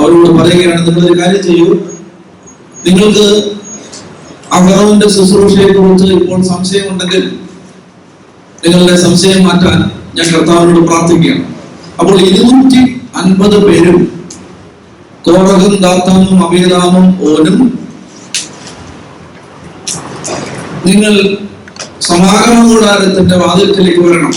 അവരോട് 0.01 0.31
പറയുകയാണ് 0.31 0.87
നിങ്ങളൊരു 0.87 1.21
കാര്യം 1.21 1.43
ചെയ്യൂ. 1.43 1.67
നിങ്ങൾക്ക് 2.87 3.27
അഹറോന്റെ 4.53 5.09
ശുശ്രൂഷയെ 5.09 5.73
കുറിച്ച് 5.73 6.13
ഇപ്പോൾ 6.13 6.43
സംശയമുണ്ടെങ്കിൽ 6.43 7.39
നിങ്ങളുടെ 8.65 8.97
സംശയം 8.97 9.45
മാറ്റാൻ 9.45 9.91
ഞാൻ 10.15 10.27
കർത്താവിനോട് 10.35 10.87
പ്രാർത്ഥിക്കുകയാണ്. 10.87 11.45
അപ്പോൾ 12.01 12.21
ഇരുന്നൂറ്റി 12.21 13.01
അൻപത് 13.17 13.67
പേരും 13.67 13.99
കോറകും 15.27 15.77
ദാത്താമും 15.83 16.47
അഭിരാമും 16.47 17.07
ഓനും 17.29 17.59
നിങ്ങൾ 20.87 21.15
സമാഗമ 22.01 22.59
കൂടാരത്തിന്റെ 22.69 23.37
വാതിൽക്കലേക്ക് 23.37 24.01
വരണം. 24.01 24.35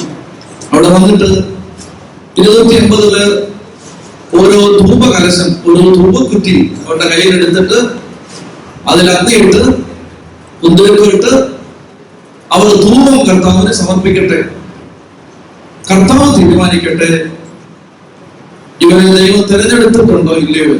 അവിടെ 0.71 0.89
വന്നിട്ട് 0.89 1.29
ഇരുന്നൂറ്റി 2.39 2.75
അൻപത് 2.75 3.05
പേർ 3.13 3.50
ഓരോ 4.39 4.59
ധൂപ 4.77 5.01
കലശം 5.11 5.49
ഓരോ 5.69 5.93
ധൂപക്കുറ്റി 5.93 6.75
അവരുടെ 6.87 7.07
കയ്യിലെടുത്തിട്ട് 7.09 7.77
അതിൽ 8.89 9.11
അഗ്നിയിട്ട് 9.11 9.61
കുന്തിരിപ്പിട്ട് 10.61 11.31
അവർ 12.51 12.69
ധൂപം 12.75 13.19
കർത്താവിന് 13.29 13.73
സമർപ്പിക്കട്ടെ. 13.73 14.39
കർത്താവ് 15.91 16.35
തീരുമാനിക്കട്ടെ. 16.35 17.09
ഇവരെ 18.81 19.05
ദൈവം 19.15 19.41
തിരഞ്ഞെടുത്തിട്ടുണ്ടോ 19.41 20.33
ഇല്ലയോ. 20.33 20.75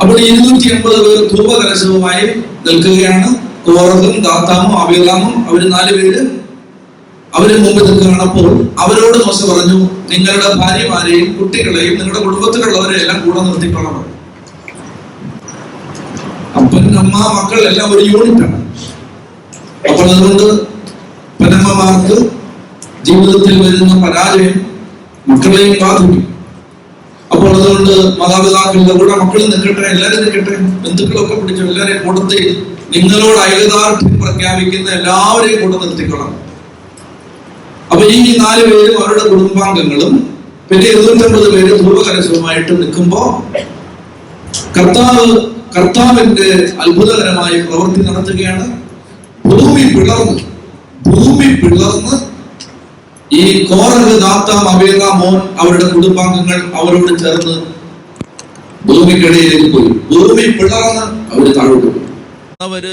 അപ്പോൾ 0.00 0.20
ഇരുന്നൂറ്റി 0.20 0.68
എൺപത് 0.68 0.98
പേർ 1.06 1.20
ധൂപകലശവുമായി 1.34 2.26
നിൽക്കുകയാണ്. 2.66 3.34
കോറകും 3.66 4.16
ദാത്താമും 4.22 4.78
അഭിറാമും 4.78 5.48
അവർ 5.48 5.70
നാല് 5.70 5.92
പേര് 5.96 6.20
അവർ 7.38 7.50
മുമ്പിൽ 7.64 7.98
കാണപ്പോൾ 8.04 8.46
അവരോട് 8.84 9.18
മോശം 9.24 9.48
പറഞ്ഞു 9.50 9.78
നിങ്ങളുടെ 10.12 10.48
ഭാര്യമാരെയും 10.60 11.26
കുട്ടികളെയും 11.38 11.96
നിങ്ങളുടെ 11.98 12.22
കുടുംബത്തിലുള്ളവരെ 12.26 12.94
എല്ലാം 13.00 13.18
കൂടെ 13.24 13.40
നിർത്തിക്കൊള്ളണം. 13.48 14.04
അപ്പൻ 16.58 16.86
അമ്മ 17.02 17.16
മക്കൾ 17.36 17.60
എല്ലാം 17.70 17.88
ഒരു 17.96 18.04
യൂണിറ്റാണ്. 18.12 18.58
അപ്പോൾ 19.88 20.08
അതുകൊണ്ട് 20.14 20.46
പനമ്മമാർക്ക് 21.40 22.16
ജീവിതത്തിൽ 23.08 23.54
വരുന്ന 23.64 23.94
പരാജയം 24.06 24.56
മക്കളെയും 25.30 25.76
ബാധിക്കും. 25.82 26.24
അപ്പോൾ 27.32 27.48
അതുകൊണ്ട് 27.58 27.94
മാതാപിതാക്കളുടെ 28.20 28.94
കൂടെ 29.00 29.14
മക്കൾ 29.22 29.40
നിൽക്കട്ടെ 29.52 29.86
എല്ലാവരും 29.92 30.20
നിൽക്കട്ടെ 30.24 30.56
ബന്ധുക്കളൊക്കെ 30.84 31.34
പിടിച്ചു 31.40 31.62
എല്ലാവരെയും 31.70 32.02
കൂട്ടത്തിൽ 32.06 32.44
നിങ്ങളോട് 32.96 33.40
ഐകദാർഢ്യം 33.48 34.14
പ്രഖ്യാപിക്കുന്ന 34.24 34.90
എല്ലാവരെയും 34.98 35.58
കൂടെ 35.62 35.78
നിർത്തിക്കൊള്ളണം. 35.84 36.36
അപ്പൊ 37.92 38.04
ഈ 38.16 38.18
നാല് 38.42 38.62
പേരും 38.70 38.96
അവരുടെ 39.02 39.24
കുടുംബാംഗങ്ങളും 39.30 40.14
പിന്നെ 40.70 40.86
ഇരുന്നൂറ്റമ്പത് 40.92 41.46
പേര് 41.54 41.70
ധൂപകലശവുമായിട്ട് 41.82 42.72
നിൽക്കുമ്പോ 42.80 43.20
കർത്താവ് 44.76 45.24
കർത്താവിന്റെ 45.76 46.48
അത്ഭുതകരമായ 46.82 47.54
പ്രവൃത്തി 47.68 48.00
നടത്തുകയാണ്. 48.08 48.66
ഭൂമി 49.48 49.84
പിളർന്ന് 49.94 50.36
ഭൂമി 51.06 51.48
പിളർന്ന് 51.62 52.16
ഈ 53.40 53.42
കോറഹ് 53.70 54.14
ദാത്താം 54.24 54.64
അബേദ 54.74 55.02
മോൻ 55.20 55.36
അവരുടെ 55.62 55.88
കുടുംബാംഗങ്ങൾ 55.94 56.60
അവരോട് 56.80 57.12
ചേർന്ന് 57.22 57.56
ഭൂമിക്കിടയിലേക്ക് 58.88 59.68
പോയി. 59.74 59.90
ഭൂമി 60.10 60.46
പിളർന്ന് 60.58 61.04
അവർ 61.32 61.46
താഴോട്ട് 61.58 61.86
പോയി. 61.86 62.04
അവർ 62.66 62.86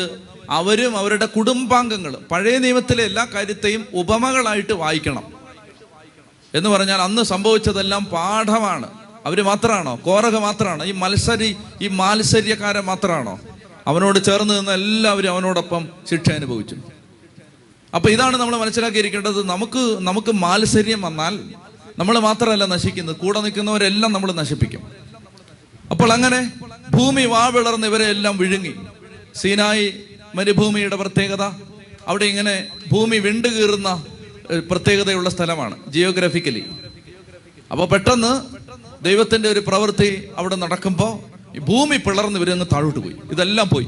അവരും 0.50 0.98
അവരുടെ 0.98 1.26
കുടുംബാംഗങ്ങളും 1.26 2.26
പഴയ 2.32 2.58
നിയമത്തിലെ 2.58 3.04
എല്ലാ 3.04 3.28
കാര്യത്തെയും 3.34 3.86
ഉപമകളായിട്ട് 3.94 4.74
വായിക്കണം. 4.74 5.24
എന്ന് 6.54 6.70
പറഞ്ഞാൽ 6.70 7.02
അന്ന് 7.02 7.22
സംഭവിച്ചതെല്ലാം 7.22 8.06
പാഠമാണ്. 8.06 8.90
അവർ 9.26 9.42
മാത്രമാണോ 9.42 10.00
കോറക 10.04 10.38
മാത്രമാണോ 10.38 10.86
ഈ 10.86 10.92
മത്സരി 10.92 11.58
ഈ 11.82 11.88
മാത്സര്യക്കാരൻ 11.88 12.82
മാത്രമാണോ 12.82 13.40
അവനോട് 13.88 14.24
ചേർന്ന് 14.24 14.60
നിന്ന് 14.60 14.72
എല്ലാവരും 14.72 15.30
അവനോടൊപ്പം 15.30 15.88
ശിക്ഷ 16.12 16.32
അനുഭവിച്ചു. 16.32 16.76
അപ്പൊ 17.96 18.10
ഇതാണ് 18.10 18.38
നമ്മൾ 18.38 18.56
മനസ്സിലാക്കിയിരിക്കേണ്ടത്. 18.56 19.46
നമുക്ക് 19.46 19.98
നമുക്ക് 20.00 20.32
മാത്സര്യം 20.32 21.02
വന്നാൽ 21.02 21.40
നമ്മൾ 22.00 22.20
മാത്രമല്ല 22.20 22.66
നശിക്കുന്നത്. 22.66 23.16
കൂടെ 23.16 23.42
നിൽക്കുന്നവരെല്ലാം 23.42 24.14
നമ്മൾ 24.14 24.32
നശിപ്പിക്കും. 24.32 24.92
അപ്പോൾ 25.92 26.14
അങ്ങനെ 26.14 26.52
ഭൂമി 26.90 27.26
വാവിളർന്ന് 27.26 27.88
ഇവരെ 27.88 28.06
എല്ലാം 28.06 28.38
വിഴുങ്ങി. 28.38 28.76
സീനായി 29.36 29.94
മരുഭൂമിയുടെ 30.36 30.96
പ്രത്യേകത. 30.96 31.44
അവിടെ 32.08 32.26
ഇങ്ങനെ 32.26 32.68
ഭൂമി 32.92 33.18
വിണ്ടുകീറുന്ന 33.18 34.06
പ്രത്യേകതയുള്ള 34.72 35.30
സ്ഥലമാണ് 35.30 35.92
ജിയോഗ്രഫിക്കലി 35.92 36.64
അപ്പോൾ 37.72 37.88
പെട്ടെന്ന് 37.88 38.42
ദൈവത്തിന്റെ 39.04 39.50
ഒരു 39.50 39.60
പ്രവൃത്തി 39.60 40.30
അവിടെ 40.38 40.56
നടക്കുമ്പോൾ 40.56 41.36
ഭൂമി 41.60 41.98
പിളർന്ന് 41.98 42.40
ഇവരങ്ങ് 42.40 42.66
താഴോട്ട് 42.74 43.00
പോയി. 43.00 43.16
ഇതെല്ലാം 43.32 43.70
പോയി. 43.70 43.88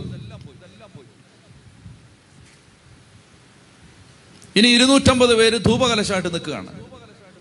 ഇനി 4.55 4.67
ഇരുന്നൂറ്റമ്പത് 4.67 5.35
പേര് 5.35 5.57
ധൂപകലശമായിട്ട് 5.57 6.33
നിൽക്കുകയാണ്. 6.33 6.67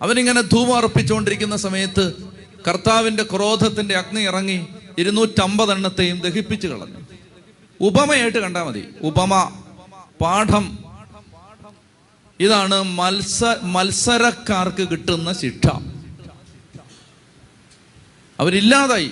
അവനിങ്ങനെ 0.03 0.41
ധൂപം 0.41 0.77
അർപ്പിച്ചുകൊണ്ടിരിക്കുന്ന 0.77 1.57
സമയത്ത് 1.57 2.13
കർത്താവിന്റെ 2.69 3.23
ക്രോധത്തിന്റെ 3.23 3.95
അഗ്നി 3.97 4.21
ഇറങ്ങി 4.21 4.67
ഇരുന്നൂറ്റമ്പത് 4.99 5.73
എണ്ണത്തെയും 5.73 6.21
ദഹിപ്പിച്ചു 6.21 6.67
കളഞ്ഞു. 6.69 7.06
ഉപമയായിട്ട് 7.81 8.39
കണ്ടാൽ 8.39 8.63
മതി. 8.63 8.89
ഉപമ 9.03 9.63
പാഠം. 10.21 10.79
ഇതാണ് 12.41 12.83
മത്സ 12.83 13.45
മത്സരക്കാർക്ക് 13.63 14.89
കിട്ടുന്ന 14.89 15.33
ശിക്ഷ. 15.33 15.67
അവരില്ലാതായി. 18.41 19.11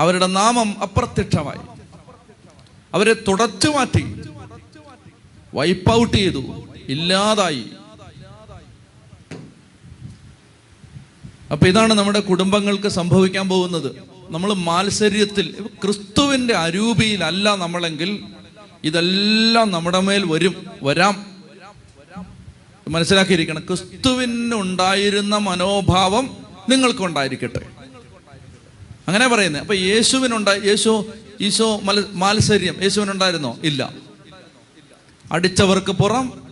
അവരുടെ 0.00 0.26
നാമം 0.26 0.82
അപ്രത്യക്ഷമായി. 0.82 1.58
അവരെ 2.94 3.12
തുടച്ചു 3.12 3.68
മാറ്റി. 3.68 4.22
വൈപ്പ് 5.54 5.92
ഔട്ട് 5.92 6.16
ചെയ്തു. 6.16 6.68
ഇല്ലാതായി. 6.88 7.64
അപ്പൊ 11.52 11.66
ഇതാണ് 11.66 11.94
നമ്മുടെ 11.94 12.20
കുടുംബങ്ങൾക്ക് 12.20 12.88
സംഭവിക്കാൻ 12.88 13.48
പോകുന്നത്. 13.48 14.17
നമ്മൾ 14.30 14.52
മാത്സര്യത്തിൽ 14.52 15.68
ക്രിസ്തുവിന്റെ 15.82 16.54
അരൂപിയിലല്ല 16.54 17.54
നമ്മളെങ്കിൽ 17.54 18.22
ഇതെല്ലാം 18.84 19.70
നമ്മുടെ 19.70 20.00
മേൽ 20.00 20.32
വരും 20.32 20.66
വരാം. 20.82 21.26
മനസ്സിലാക്കിയിരിക്കണം. 22.88 23.60
ക്രിസ്തുവിനുണ്ടായിരുന്ന 23.60 25.36
മനോഭാവം 25.36 26.36
നിങ്ങൾക്കുണ്ടായിരിക്കട്ടെ. 26.68 27.60
അങ്ങനെ 29.08 29.28
പറയുന്നത്. 29.28 29.62
അപ്പൊ 29.62 29.74
യേശുവിനുണ്ടായി 29.74 30.60
യേശു 30.60 31.06
ഈശോ 31.40 31.80
മല 31.80 32.02
മാത്സര്യം 32.12 32.82
യേശുവിനുണ്ടായിരുന്നോ? 32.82 33.58
ഇല്ല. 33.62 33.92
അടിച്ചവർക്ക് 35.32 35.92
പുറം 35.92 36.42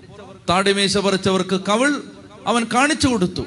താടിമീശ 0.50 0.98
പറിച്ചവർക്ക് 0.98 1.60
കവിൾ 1.68 2.02
അവൻ 2.46 2.66
കാണിച്ചു 2.74 3.08
കൊടുത്തു. 3.08 3.46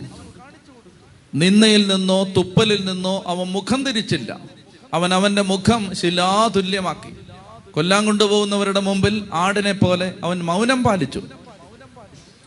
നിന്നയിൽ 1.35 1.87
നിന്നോ 1.87 2.23
തുപ്പലിൽ 2.23 2.85
നിന്നോ 2.85 3.23
അവൻ 3.27 3.45
മുഖം 3.45 3.85
തിരിച്ചില്ല. 3.85 4.39
അവൻ 4.93 5.13
അവന്റെ 5.13 5.41
മുഖം 5.41 5.95
ശിലാതുല്യമാക്കി. 5.95 7.13
കൊല്ലാൻ 7.71 8.05
കൊണ്ടുപോകുന്നവരുടെ 8.05 8.79
മുമ്പിൽ 8.79 9.27
ആടിനെ 9.33 9.71
പോലെ 9.71 10.13
അവൻ 10.23 10.39
മൗനം 10.39 10.83
പാലിച്ചു. 10.83 11.19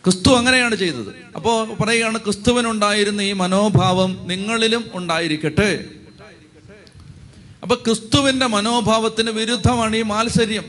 ക്രിസ്തു 0.05 0.29
അങ്ങനെയാണ് 0.29 0.77
ചെയ്തത്. 0.77 1.14
അപ്പോൾ 1.37 1.75
പറയുകയാണ് 1.75 2.18
ക്രിസ്തുവിനുണ്ടായിരുന്ന 2.18 3.21
ഈ 3.21 3.33
മനോഭാവം 3.33 4.18
നിങ്ങളിലും 4.23 4.90
ഉണ്ടായിരിക്കട്ടെ. 4.95 5.85
അപ്പൊ 7.62 7.77
ക്രിസ്തുവിന്റെ 7.77 8.47
മനോഭാവത്തിന് 8.47 9.31
വിരുദ്ധമാണ് 9.31 9.97
ഈ 9.97 10.03
മാത്സര്യം. 10.03 10.64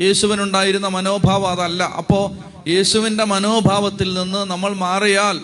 യേശുവിനുണ്ടായിരുന്ന 0.00 0.88
മനോഭാവം 0.88 1.50
അതല്ല. 1.50 1.82
അപ്പോ 1.82 2.36
യേശുവിന്റെ 2.68 3.24
മനോഭാവത്തിൽ 3.24 4.14
നിന്ന് 4.14 4.38
നമ്മൾ 4.38 4.74
മാറിയാൽ 4.74 5.40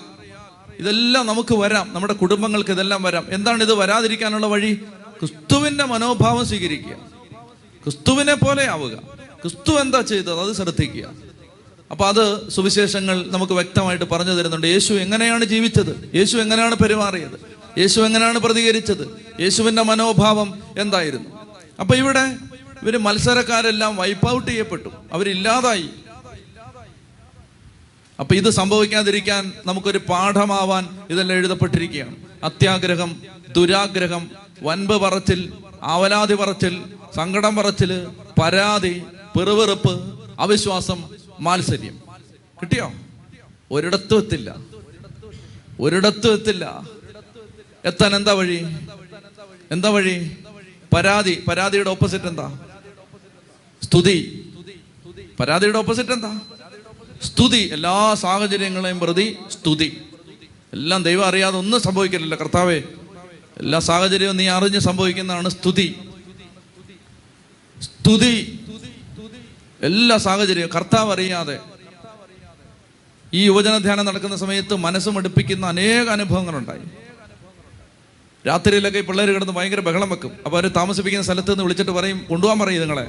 ഇതെല്ലാം 0.80 1.26
നമുക്ക് 1.26 1.54
വരാം. 1.54 1.90
നമ്മുടെ 1.92 2.12
കുടുംബങ്ങൾക്ക് 2.12 2.70
ഇതെല്ലാം 2.70 3.02
വരാം. 3.02 3.26
എന്താണ് 3.30 3.62
ഇത് 3.62 3.74
വരാതിരിക്കാനുള്ള 3.74 4.46
വഴി? 4.46 4.74
ക്രിസ്തുവിന്റെ 5.20 5.84
മനോഭാവം 5.84 6.46
സ്വീകരിക്കുക. 6.46 6.96
ക്രിസ്തുവിനെ 7.84 8.34
പോലെ 8.34 8.68
ആവുക. 8.68 8.92
ക്രിസ്തു 9.42 9.72
എന്താ 9.72 10.00
ചെയ്തത്? 10.00 10.40
അത് 10.40 10.52
ശ്രദ്ധിക്കുക. 10.52 11.10
അപ്പൊ 11.90 12.06
അത് 12.06 12.50
സുവിശേഷങ്ങൾ 12.50 13.24
നമുക്ക് 13.28 13.52
വ്യക്തമായിട്ട് 13.52 14.04
പറഞ്ഞു 14.04 14.32
തരുന്നുണ്ട്. 14.32 14.66
യേശു 14.66 14.94
എങ്ങനെയാണ് 14.94 15.44
ജീവിച്ചത്? 15.44 16.10
യേശു 16.14 16.36
എങ്ങനെയാണ് 16.36 16.74
പെരുമാറിയത്? 16.74 17.40
യേശു 17.78 18.00
എങ്ങനെയാണ് 18.00 18.38
പ്രതികരിച്ചത്? 18.38 19.24
യേശുവിന്റെ 19.40 19.82
മനോഭാവം 19.82 20.54
എന്തായിരുന്നു? 20.78 21.30
അപ്പൊ 21.80 21.94
ഇവിടെ 21.94 22.36
ഇവർ 22.82 22.96
മത്സരക്കാരെല്ലാം 22.96 23.96
വൈപ്പ് 23.96 24.30
ഔട്ട് 24.30 24.50
ചെയ്യപ്പെട്ടു. 24.50 24.88
അവരില്ലാതായി. 25.12 25.88
അപ്പൊ 28.20 28.34
ഇത് 28.34 28.50
സംഭവിക്കാതിരിക്കാൻ 28.50 29.52
നമുക്കൊരു 29.66 29.98
പാഠമാവാൻ 29.98 31.06
ഇതെല്ലാം 31.10 31.36
എഴുതപ്പെട്ടിരിക്കുകയാണ്. 31.36 32.16
അത്യാഗ്രഹം 32.44 33.22
ദുരാഗ്രഹം 33.56 34.30
വൻപ് 34.62 34.92
പറച്ചിൽ 34.92 35.52
ആവലാതി 35.82 36.34
പറച്ചിൽ 36.34 36.82
സങ്കടം 37.16 37.56
പറച്ചിൽ 37.56 38.08
പരാതി 38.42 39.02
പെറുവെറുപ്പ് 39.38 40.24
അവിശ്വാസം 40.40 41.04
മാത്സര്യം. 41.40 41.98
കിട്ടിയോ? 42.62 42.92
ഒരിടത്തും 43.70 44.18
എത്തില്ല. 44.18 44.56
ഒരിടത്തും 45.80 46.32
എത്തില്ല. 46.32 46.86
എത്താൻ 47.84 48.16
എന്താ 48.16 48.32
വഴി? 48.32 48.66
എന്താ 49.70 49.88
വഴി? 49.88 50.36
പരാതി. 50.94 51.44
പരാതിയുടെ 51.48 51.90
ഓപ്പോസിറ്റ് 51.90 52.24
എന്താ? 52.24 52.58
സ്തുതി. 53.82 54.48
പരാതിയുടെ 55.40 55.78
ഓപ്പോസിറ്റ് 55.78 56.10
എന്താ? 56.10 56.40
സ്തുതി 57.22 57.70
എല്ലാ 57.72 58.14
സാഹചര്യങ്ങളെയും 58.14 59.00
പ്രതി 59.00 59.36
സ്തുതി. 59.50 60.02
എല്ലാം 60.72 61.02
ദൈവം 61.02 61.26
അറിയാതെ 61.26 61.56
ഒന്നും 61.56 61.80
സംഭവിക്കില്ലല്ലോ 61.80 62.38
കർത്താവേ 62.40 62.82
എല്ലാ 63.58 63.78
സാഹചര്യവും 63.78 64.36
നീ 64.36 64.48
അറിഞ്ഞ് 64.48 64.78
സംഭവിക്കുന്നതാണ് 64.78 65.48
സ്തുതി. 65.48 65.98
സ്തുതി. 67.82 68.58
എല്ലാ 69.82 70.16
സാഹചര്യവും 70.16 70.70
കർത്താവ് 70.74 71.12
അറിയാതെ. 71.12 71.58
ഈ 73.34 73.44
യുവജന 73.44 73.78
ധ്യാനം 73.78 74.04
നടക്കുന്ന 74.04 74.36
സമയത്ത് 74.36 74.74
മനസ്സ് 74.74 75.08
മടുപ്പിക്കുന്ന 75.08 75.66
അനേക 75.66 76.08
അനുഭവങ്ങളുണ്ടായി. 76.08 76.80
രാത്രിയിലൊക്കെ 78.46 78.98
ഈ 78.98 79.02
പിള്ളേർ 79.02 79.30
കിടന്ന് 79.30 79.52
ഭയങ്കര 79.52 79.80
ബഹളം 79.80 80.10
വെക്കും. 80.10 80.32
അപ്പോൾ 80.44 80.56
അവർ 80.56 80.68
താമസിപ്പിക്കുന്ന 80.68 81.24
സ്ഥലത്ത് 81.24 81.50
നിന്ന് 81.50 81.62
വിളിച്ചിട്ട് 81.62 81.90
പറയും 81.90 82.26
കൊണ്ടുപോകാൻ 82.28 82.58
പറയും 82.58 82.80
നിങ്ങളെ. 82.80 83.08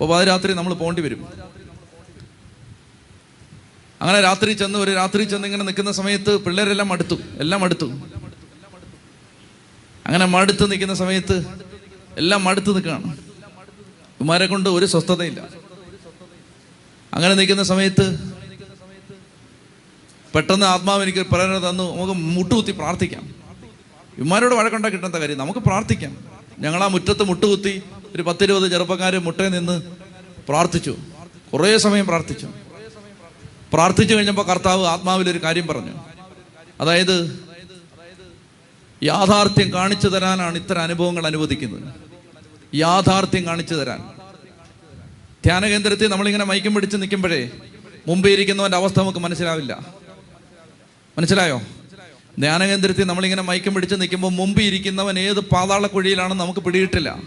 അപ്പോൾ 0.00 0.18
അത് 0.18 0.28
രാത്രി 0.28 0.52
നമ്മൾ 0.52 0.74
പോണ്ടി 0.74 1.02
വരും. 1.02 1.45
അങ്ങനെ 4.00 4.20
രാത്രി 4.20 4.52
ചെന്ന് 4.52 4.78
ഒരു 4.78 4.90
രാത്രി 4.90 5.24
ചെന്ന് 5.24 5.46
ഇങ്ങനെ 5.46 5.64
നിൽക്കുന്ന 5.64 5.92
സമയത്ത് 5.92 6.36
പിള്ളേരെല്ലാം 6.40 6.88
മടുത്തു 6.88 7.14
എല്ലാം 7.38 7.60
മടുത്തു. 7.60 7.84
അങ്ങനെ 10.06 10.24
മടുത്ത് 10.24 10.70
നിൽക്കുന്ന 10.70 10.94
സമയത്ത് 10.94 11.46
എല്ലാം 12.16 12.44
മടുത്ത് 12.44 12.74
നിൽക്കുകയാണ്. 12.74 13.16
ഇമാരെ 14.20 14.46
കൊണ്ട് 14.46 14.68
ഒരു 14.68 14.86
സ്വസ്ഥതയില്ല. 14.86 15.48
അങ്ങനെ 17.14 17.34
നിൽക്കുന്ന 17.34 17.62
സമയത്ത് 17.62 18.34
പെട്ടെന്ന് 20.34 20.66
ആത്മാവ് 20.66 21.02
എനിക്ക് 21.02 21.18
പ്രേരണ 21.18 21.70
തന്നു 21.70 21.96
നമുക്ക് 21.96 22.12
മുട്ടുകുത്തി 22.12 22.72
പ്രാർത്ഥിക്കാം. 22.72 23.34
ഇമാരോട് 24.18 24.54
വഴക്കുണ്ടാ 24.54 24.88
കിട്ടേണ്ട 24.88 25.16
കാര്യം 25.16 25.38
നമുക്ക് 25.38 25.60
പ്രാർത്ഥിക്കാം. 25.60 26.16
ഞങ്ങൾ 26.58 26.84
ആ 26.84 26.86
മുറ്റത്ത് 26.86 27.22
മുട്ടുകുത്തി 27.22 27.82
ഒരു 28.14 28.22
പത്തിരുപത് 28.22 28.70
ചെറുപ്പക്കാർ 28.70 29.18
മുട്ടയിൽ 29.18 29.48
നിന്ന് 29.48 29.82
പ്രാർത്ഥിച്ചു. 30.48 30.96
കുറേ 31.52 31.78
സമയം 31.78 32.06
പ്രാർത്ഥിച്ചു. 32.06 32.65
പ്രാർത്ഥിച്ചു 33.76 34.14
കഴിഞ്ഞപ്പോൾ 34.14 34.46
കർത്താവ് 34.46 34.86
ആത്മാവിൽ 34.86 35.30
ഒരു 35.30 35.42
കാര്യം 35.42 35.66
പറഞ്ഞു. 35.66 35.92
അതായത് 36.80 37.40
യാഥാർത്ഥ്യം 39.02 39.72
കാണിച്ചു 39.72 40.08
തരാനാണ് 40.08 40.56
ഇത്തരം 40.58 40.82
അനുഭവങ്ങൾ 40.82 41.26
അനുവദിക്കുന്നത്. 41.26 41.94
യാഥാർത്ഥ്യം 42.74 43.46
കാണിച്ചു 43.46 43.74
തരാൻ. 43.74 43.98
ധ്യാന 45.44 45.66
കേന്ദ്രത്തിൽ 45.66 46.08
നമ്മളിങ്ങനെ 46.08 46.44
മയക്കം 46.44 46.74
പിടിച്ച് 46.74 46.96
നിൽക്കുമ്പോഴേ 46.96 47.50
മുമ്പേ 48.06 48.30
ഇരിക്കുന്നവന്റെ 48.30 48.78
അവസ്ഥ 48.78 49.00
നമുക്ക് 49.00 49.18
മനസ്സിലാവില്ല. 49.18 49.86
മനസ്സിലായോ? 51.18 51.62
ധ്യാന 52.38 52.64
കേന്ദ്രത്തിൽ 52.66 53.04
നമ്മളിങ്ങനെ 53.04 53.42
മയക്കം 53.42 53.74
പിടിച്ച് 53.74 53.94
നിൽക്കുമ്പോൾ 53.94 54.32
മുമ്പ് 54.32 54.62
ഇരിക്കുന്നവൻ 54.62 55.18
ഏത് 55.18 55.40
പാതാള 55.40 55.86
കുഴിയിലാണെന്ന് 55.86 56.44
നമുക്ക് 56.44 56.60
പിടിയിട്ടില്ല 56.60 57.22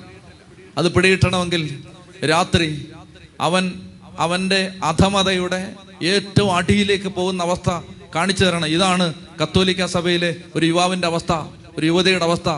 അത് 0.77 0.93
പിടിയിട്ടണമെങ്കിൽ 0.93 1.83
രാത്രി 2.29 2.91
അവൻ 3.39 3.73
അവന്റെ 4.17 4.71
അധമതയുടെ 4.83 5.75
ഏറ്റവും 6.03 6.55
അടിയിലേക്ക് 6.55 7.07
പോകുന്ന 7.07 7.43
അവസ്ഥ 7.43 7.69
കാണിച്ചു 8.15 8.45
തരണം. 8.45 8.67
ഇതാണ് 8.67 9.13
കത്തോലിക്ക 9.43 9.85
സഭയിലെ 9.85 10.35
ഒരു 10.55 10.65
യുവാവിന്റെ 10.65 11.07
അവസ്ഥ 11.07 11.31
ഒരു 11.77 11.85
യുവതിയുടെ 11.85 12.25
അവസ്ഥ. 12.25 12.49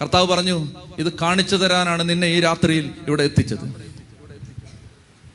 കർത്താവ് 0.00 0.26
പറഞ്ഞു 0.26 0.68
ഇത് 0.98 1.12
കാണിച്ചു 1.12 1.56
തരാനാണ് 1.56 2.08
നിന്നെ 2.08 2.26
ഈ 2.28 2.40
രാത്രിയിൽ 2.40 2.90
ഇവിടെ 3.06 3.22
എത്തിച്ചത്. 3.22 3.94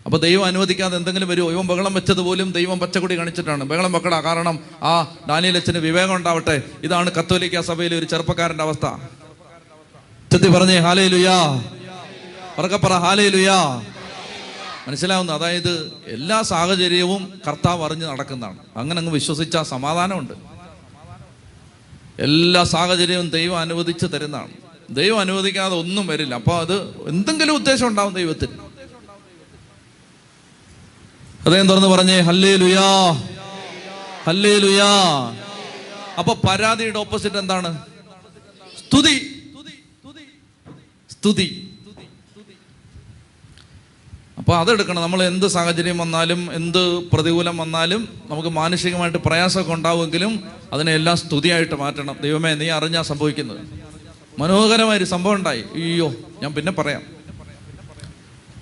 അപ്പൊ 0.06 0.18
ദൈവം 0.18 0.46
അനുവദിക്കാതെ 0.46 0.98
എന്തെങ്കിലും 0.98 1.28
വരുമോ 1.28 1.52
ഇവൻ 1.52 1.68
ബഹളം 1.68 1.94
വെച്ചത് 1.94 2.18
പോലും 2.18 2.52
ദൈവം 2.52 2.80
പച്ചക്കൊടി 2.80 3.18
കാണിച്ചിട്ടാണ്. 3.18 3.64
ബഹളം 3.64 3.92
വെക്കടാ 3.92 4.22
കാരണം 4.22 4.60
ആ 4.84 5.22
ഡാനിയൽ 5.30 5.58
അച്ഛന് 5.58 5.78
വിവേകം 5.78 6.16
ഉണ്ടാവട്ടെ. 6.16 6.62
ഇതാണ് 6.84 7.12
കത്തോലിക്ക 7.12 7.62
സഭയിലെ 7.62 7.98
ഒരു 7.98 8.06
ചെറുപ്പക്കാരന്റെ 8.06 8.64
അവസ്ഥ. 8.64 8.86
ചെത്തി 10.32 10.48
പറഞ്ഞേ 10.48 10.78
ഹാലേ 10.78 11.08
ലുയാ 11.08 11.64
പറക്കപ്പറ 12.60 12.94
ഹാലേ 12.94 13.30
ലുയാ 13.30 13.82
മനസ്സിലാവുന്നു. 14.88 15.34
അതായത് 15.34 15.92
എല്ലാ 16.08 16.42
സാഹചര്യവും 16.42 17.42
കർത്താവ് 17.48 17.84
അറിഞ്ഞ് 17.84 18.06
നടക്കുന്നതാണ്. 18.06 18.60
അങ്ങനെ 18.76 19.00
അങ്ങ് 19.00 19.14
വിശ്വസിച്ച 19.14 19.58
സമാധാനമുണ്ട്. 19.58 20.34
എല്ലാ 22.20 22.64
സാഹചര്യവും 22.64 23.30
ദൈവം 23.30 23.60
അനുവദിച്ച് 23.60 24.06
തരുന്നതാണ്. 24.06 24.52
ദൈവം 24.90 25.20
അനുവദിക്കാതെ 25.20 25.76
ഒന്നും 25.76 26.08
വരില്ല. 26.08 26.36
അപ്പൊ 26.36 26.60
അത് 26.60 27.08
എന്തെങ്കിലും 27.10 27.56
ഉദ്ദേശം 27.56 27.88
ഉണ്ടാവും 27.88 28.14
ദൈവത്തിന്. 28.14 28.70
അദ്ദേഹം 31.46 31.68
തുറന്ന് 31.68 31.88
പറഞ്ഞേ 31.88 32.20
ഹല്ലേ 32.20 32.56
ലുയാ 32.56 33.12
ഹല്ലേ 34.24 34.58
ലുയാ 34.58 34.86
അപ്പൊ 36.20 36.36
പരാതിയുടെ 36.50 37.00
ഓപ്പോസിറ്റ് 37.00 37.36
എന്താണ്? 37.36 37.82
സ്തുതി. 38.78 39.36
സ്തുതി. 41.12 41.69
അപ്പൊ 44.50 44.62
അതെടുക്കണം. 44.62 45.02
നമ്മൾ 45.02 45.24
എന്ത് 45.24 45.48
സാഹചര്യം 45.48 45.98
വന്നാലും 45.98 46.54
എന്ത് 46.54 46.98
പ്രതികൂലം 46.98 47.58
വന്നാലും 47.58 48.10
നമുക്ക് 48.30 48.50
മാനസികമായിട്ട് 48.50 49.18
പ്രയാസമൊക്കെ 49.18 49.74
ഉണ്ടാവുമെങ്കിലും 49.74 50.44
അതിനെ 50.74 50.96
എല്ലാം 50.96 51.18
സ്തുതിയായിട്ട് 51.18 51.76
മാറ്റണം. 51.76 52.18
ദൈവമേ 52.24 52.54
നീ 52.54 52.70
അറിഞ്ഞാ 52.70 53.02
സംഭവിക്കുന്നത്. 53.02 53.60
മനോഹരമായൊരു 54.40 55.06
സംഭവം 55.06 55.34
ഉണ്ടായി. 55.34 55.62
അയ്യോ 55.62 56.14
ഞാൻ 56.42 56.54
പിന്നെ 56.54 56.72
പറയാം. 56.72 57.02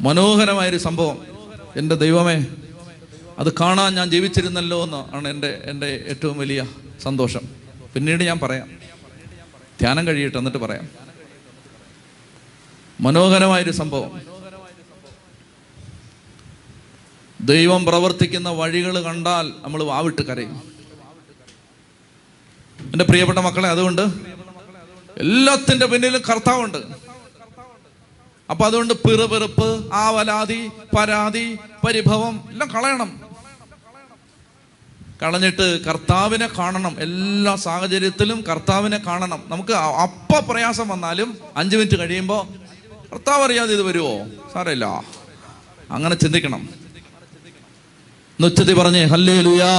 മനോഹരമായൊരു 0.01 0.77
സംഭവം. 0.77 1.25
എന്റെ 1.75 1.95
ദൈവമേ 1.95 2.45
അത് 3.39 3.53
കാണാൻ 3.53 3.95
ഞാൻ 3.95 4.09
ജീവിച്ചിരുന്നല്ലോ 4.09 4.83
എന്ന് 4.83 5.15
ആണ് 5.15 5.27
എന്റെ 5.27 5.61
എന്റെ 5.65 6.05
ഏറ്റവും 6.07 6.39
വലിയ 6.39 6.65
സന്തോഷം. 7.03 7.41
പിന്നീട് 7.93 8.23
ഞാൻ 8.23 8.39
പറയാം. 8.39 8.69
ധ്യാനം 9.81 10.07
കഴിയട്ടെ 10.07 10.37
എന്നിട്ട് 10.37 10.57
പറയാം. 10.57 10.89
മനോഹരമായൊരു 13.01 13.71
സംഭവം. 13.71 14.36
ദൈവം 17.41 17.85
പ്രവർത്തിക്കുന്ന 17.85 18.49
വഴികൾ 18.49 19.01
കണ്ടാൽ 19.01 19.53
നമ്മൾ 19.61 19.83
വാവിട്ട് 19.83 20.21
കരയും. 20.21 20.61
എന്റെ 22.79 23.05
പ്രിയപ്പെട്ട 23.05 23.39
മക്കളെ 23.39 23.69
അതുകൊണ്ട് 23.69 24.01
എല്ലാത്തിന്റെ 25.17 25.85
പിന്നിലും 25.85 26.21
കർത്താവുണ്ട്. 26.21 26.77
അപ്പൊ 28.49 28.65
അതുകൊണ്ട് 28.65 28.93
പിറുപിറുപ്പ് 28.93 29.93
ആവലാതി 29.93 30.69
പരാതി 30.97 31.57
പരിഭവം 31.87 32.45
എല്ലാം 32.49 32.69
കളയണം. 32.69 33.21
കളഞ്ഞിട്ട് 35.23 35.83
കർത്താവിനെ 35.83 36.47
കാണണം. 36.47 36.95
എല്ലാ 36.99 37.55
സാഹചര്യത്തിലും 37.55 38.41
കർത്താവിനെ 38.41 38.97
കാണണം. 38.97 39.43
നമുക്ക് 39.47 39.71
അപ്പ 39.71 40.51
പ്രയാസം 40.51 40.87
വന്നാലും 40.87 41.37
അഞ്ച് 41.57 41.77
മിനിറ്റ് 41.77 41.99
കഴിയുമ്പോൾ 41.99 42.47
കർത്താവ് 43.11 43.43
അറിയാതെ 43.43 43.73
ഇത് 43.73 43.81
വരുമോ 43.81 44.27
സാരമില്ല. 44.53 44.85
അങ്ങനെ 45.91 46.15
ചിന്തിക്കണം. 46.15 46.86
നുച്ചത്തി 48.41 48.73
പറഞ്ഞേ 48.73 49.03
ഹല്ലേ 49.05 49.41
ലുയാ 49.41 49.73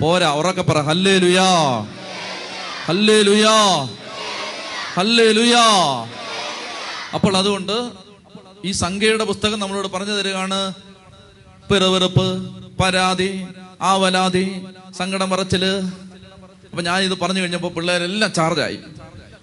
പോരാ 0.00 0.30
ഉറക്കെ 0.30 0.62
പറ 0.62 0.78
ഹല്ലേ 0.80 1.18
ലുയാ 1.18 1.50
ഹല്ലേ 2.88 3.22
ലുയാ 3.22 3.54
ഹല്ലേ 4.96 5.32
ലുയാ 5.32 5.64
അപ്പോൾ 7.16 7.36
അതുകൊണ്ട് 7.36 7.76
ഈ 8.64 8.70
സംഖ്യയുടെ 8.72 9.24
പുസ്തകം 9.24 9.58
നമ്മളോട് 9.60 9.88
പറഞ്ഞു 9.88 10.12
തരികയാണ്. 10.12 10.58
പിറവിറപ്പ് 11.70 12.26
പരാതി 12.80 13.30
ആവലാതി 13.80 14.44
സങ്കടം 14.98 15.30
പറച്ചിൽ. 15.30 15.64
അപ്പൊ 16.70 16.82
ഞാൻ 16.82 16.98
ഇത് 17.02 17.14
പറഞ്ഞു 17.22 17.40
കഴിഞ്ഞപ്പോൾ 17.40 17.72
പിള്ളേരെല്ലാം 17.76 18.32
ചാർജായി. 18.32 18.78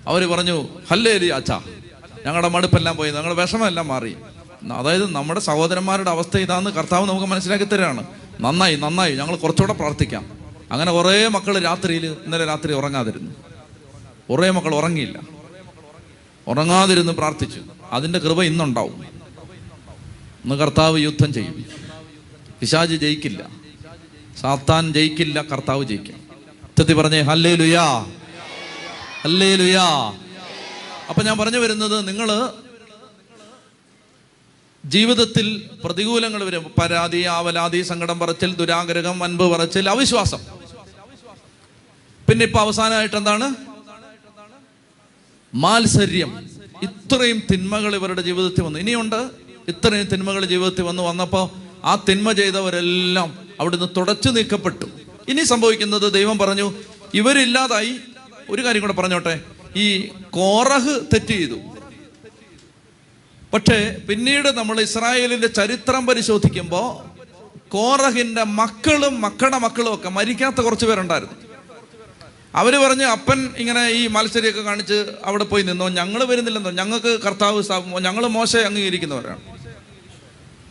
അവർ 0.08 0.22
പറഞ്ഞു 0.34 0.58
ഹല്ലേ 0.92 1.18
ലി 1.18 1.30
അച്ഛാ. 1.38 1.58
ഞങ്ങളുടെ 2.26 2.48
മടുപ്പെല്ലാം 2.48 2.98
പോയി 2.98 3.12
ഞങ്ങളുടെ 3.12 3.42
വിഷമെല്ലാം 3.42 3.88
മാറി. 3.88 4.14
അതായത് 4.70 5.12
നമ്മുടെ 5.12 5.40
സഹോദരന്മാരുടെ 5.40 6.10
അവസ്ഥ 6.10 6.38
ഇതാന്ന് 6.38 6.70
കർത്താവ് 6.70 7.10
നമുക്ക് 7.10 7.26
മനസ്സിലാക്കി 7.26 7.66
തരാണ് 7.66 8.06
നന്നായി 8.40 8.76
നന്നായി. 8.76 9.16
ഞങ്ങൾ 9.16 9.36
കുറച്ചുകൂടെ 9.36 9.74
പ്രാർത്ഥിക്കാം. 9.74 10.32
അങ്ങനെ 10.72 10.92
കുറേ 10.92 11.28
മക്കൾ 11.28 11.60
രാത്രിയിൽ 11.60 12.06
ഇന്നലെ 12.06 12.46
രാത്രി 12.46 12.74
ഉറങ്ങാതിരുന്നു. 12.74 13.32
കുറേ 14.30 14.50
മക്കൾ 14.50 14.76
ഉറങ്ങിയില്ല. 14.76 15.20
ഉറങ്ങാതിരുന്ന് 16.48 17.14
പ്രാർത്ഥിച്ചു. 17.14 17.62
അതിന്റെ 17.92 18.20
കൃപ 18.20 18.44
ഇന്നുണ്ടാവും. 18.44 19.06
ഇന്ന് 20.44 20.56
കർത്താവ് 20.56 21.00
യുദ്ധം 21.00 21.34
ചെയ്യും. 21.34 21.66
പിശാജ് 22.60 22.96
ജയിക്കില്ല. 22.96 23.50
സാത്താൻ 24.42 24.94
ജയിക്കില്ല 24.94 25.42
കർത്താവ് 25.42 25.84
ജയിക്കും. 25.84 26.22
ഉച്ചത്തി 26.64 26.94
പറഞ്ഞേ 26.94 27.22
ഹല്ലേ 27.22 27.56
ലുയാ 27.56 28.06
ഹല്ലേ 29.24 29.56
ലുയാ 29.56 30.14
അപ്പൊ 31.10 31.24
ഞാൻ 31.24 31.38
പറഞ്ഞു 31.38 31.58
വരുന്നത് 31.58 32.08
നിങ്ങൾ 32.08 32.50
ജീവിതത്തിൽ 34.86 35.70
പ്രതികൂലങ്ങൾ 35.84 36.44
വരും. 36.44 36.72
പരാതി 36.82 37.22
ആവലാതി 37.22 37.82
സങ്കടം 37.82 38.20
പറച്ചിൽ 38.20 38.56
ദുരാഗ്രഹം 38.56 39.24
അൻപ് 39.24 39.44
പറച്ചിൽ 39.44 39.90
അവിശ്വാസം. 39.90 40.40
പിന്നെ 42.30 42.46
ഇപ്പൊ 42.46 42.60
അവസാനമായിട്ട് 42.60 43.16
എന്താണ്? 43.16 43.56
മാത്സര്യം. 45.56 46.50
ഇത്രയും 46.84 47.44
തിന്മകൾ 47.52 47.96
ഇവരുടെ 47.96 48.22
ജീവിതത്തിൽ 48.22 48.64
വന്നു. 48.64 48.80
ഇനിയുണ്ട് 48.80 49.30
ഇത്രയും 49.68 50.06
തിന്മകൾ 50.06 50.46
ജീവിതത്തിൽ 50.46 50.82
വന്നു. 50.82 51.04
വന്നപ്പോൾ 51.04 51.50
ആ 51.86 51.96
തിന്മ 52.10 52.32
ചെയ്തവരെല്ലാം 52.32 53.48
അവിടുന്ന് 53.60 53.86
തുടച്ചു 53.98 54.30
നീക്കപ്പെട്ടു. 54.30 54.86
ഇനി 55.30 55.44
സംഭവിക്കുന്നത് 55.44 56.14
ദൈവം 56.14 56.38
പറഞ്ഞു 56.38 56.74
ഇവരില്ലാതായി. 57.14 57.96
ഒരു 58.50 58.66
കാര്യം 58.66 58.82
കൂടെ 58.82 58.94
പറഞ്ഞോട്ടെ. 58.94 59.42
ഈ 59.76 60.10
കോറഹ് 60.30 61.00
തെറ്റ് 61.14 61.26
ചെയ്തു. 61.26 61.71
പക്ഷേ 63.54 63.98
പിന്നീട് 64.10 64.58
നമ്മൾ 64.58 64.82
ഇസ്രായേലിന്റെ 64.82 65.48
ചരിത്രം 65.48 66.06
പരിശോധിക്കുമ്പോൾ 66.06 67.12
കോറഹിന്റെ 67.70 68.44
മക്കളും 68.44 69.22
മക്കളുടെ 69.22 69.58
മക്കളും 69.58 69.94
ഒക്കെ 69.94 70.10
മരിക്കാത്ത 70.10 70.56
കുറച്ച് 70.56 70.86
പേരുണ്ടായിരുന്നു. 70.86 71.36
അവർ 72.56 72.76
പറഞ്ഞ് 72.76 73.04
അപ്പൻ 73.04 73.54
ഇങ്ങനെ 73.58 73.90
ഈ 73.90 74.08
മത്സരിയൊക്കെ 74.08 74.62
കാണിച്ച് 74.62 75.06
അവിടെ 75.24 75.44
പോയി 75.44 75.64
നിന്നോ? 75.64 75.90
ഞങ്ങൾ 75.90 76.24
വരുന്നില്ലെന്നോ? 76.24 76.72
ഞങ്ങൾക്ക് 76.72 77.20
കർത്താവ് 77.22 77.64
ഞങ്ങൾ 78.00 78.28
മോശം 78.28 78.66
അംഗീകരിക്കുന്നവരാണ്. 78.66 79.42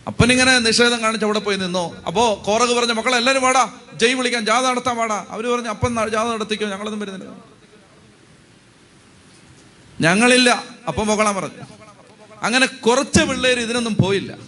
അപ്പൻ 0.07 0.32
ഇങ്ങനെ 0.32 0.59
നിഷേധം 0.59 1.00
കാണിച്ച് 1.00 1.24
അവിടെ 1.24 1.38
പോയി 1.38 1.57
നിന്നോ? 1.57 1.96
അപ്പോൾ 2.07 2.42
കോറക് 2.44 2.76
പറഞ്ഞ 2.76 2.92
മക്കളെ 2.92 3.16
എല്ലാവരും 3.16 3.42
വാടാ. 3.42 3.72
ജയ് 3.94 4.14
വിളിക്കാൻ 4.14 4.46
ജാഥ 4.46 4.62
നടത്താൻ 4.62 4.96
വാടാ. 4.96 5.26
അവർ 5.30 5.46
പറഞ്ഞു 5.46 5.68
അപ്പൻ 5.68 6.11
ജാഥ 6.11 6.26
നടത്തിക്കോ? 6.26 6.66
ഞങ്ങളൊന്നും 6.66 7.00
വരുന്നില്ല. 7.00 7.44
ഞങ്ങളില്ല. 10.00 10.64
അപ്പം 10.88 11.07
പൊകളാൻ 11.07 11.36
പറഞ്ഞു. 11.36 11.79
അങ്ങനെ 12.43 12.66
കുറച്ച് 12.66 13.22
പിള്ളേർ 13.22 13.61
ഇതിനൊന്നും 13.61 13.97
പോയില്ല. 14.05 14.38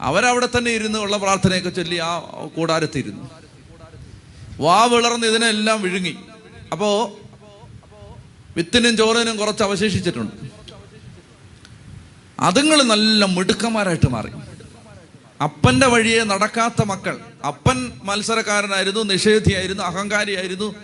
അവരവിടെ 0.00 0.48
തന്നെ 0.56 0.70
ഇരുന്ന് 0.70 0.98
ഉള്ള 0.98 1.16
പ്രാർത്ഥനയൊക്കെ 1.16 1.70
ചൊല്ലി 1.70 1.96
ആ 1.96 2.18
കൂടാരത്തിരുന്നു 2.56 3.30
വാ 4.60 4.84
വിളർന്ന് 4.84 5.26
ഇതിനെല്ലാം 5.26 5.82
വിഴുങ്ങി. 5.82 6.16
അപ്പോ 6.72 7.18
വിത്തിനും 8.56 8.96
ചോറിനും 8.96 9.36
കുറച്ച് 9.36 9.62
അവശേഷിച്ചിട്ടുണ്ട്. 9.62 10.34
അതുങ്ങൾ 12.40 12.82
നല്ല 12.82 13.24
മിടുക്കന്മാരായിട്ട് 13.24 14.08
മാറി. 14.08 14.30
അപ്പന്റെ 15.42 15.86
വഴിയെ 15.86 16.24
നടക്കാത്ത 16.24 16.82
മക്കൾ. 16.82 17.20
അപ്പൻ 17.46 17.92
മത്സരക്കാരനായിരുന്നു 18.04 19.00
നിഷേധിയായിരുന്നു 19.00 19.82
അഹങ്കാരിയായിരുന്നു. 19.82 20.74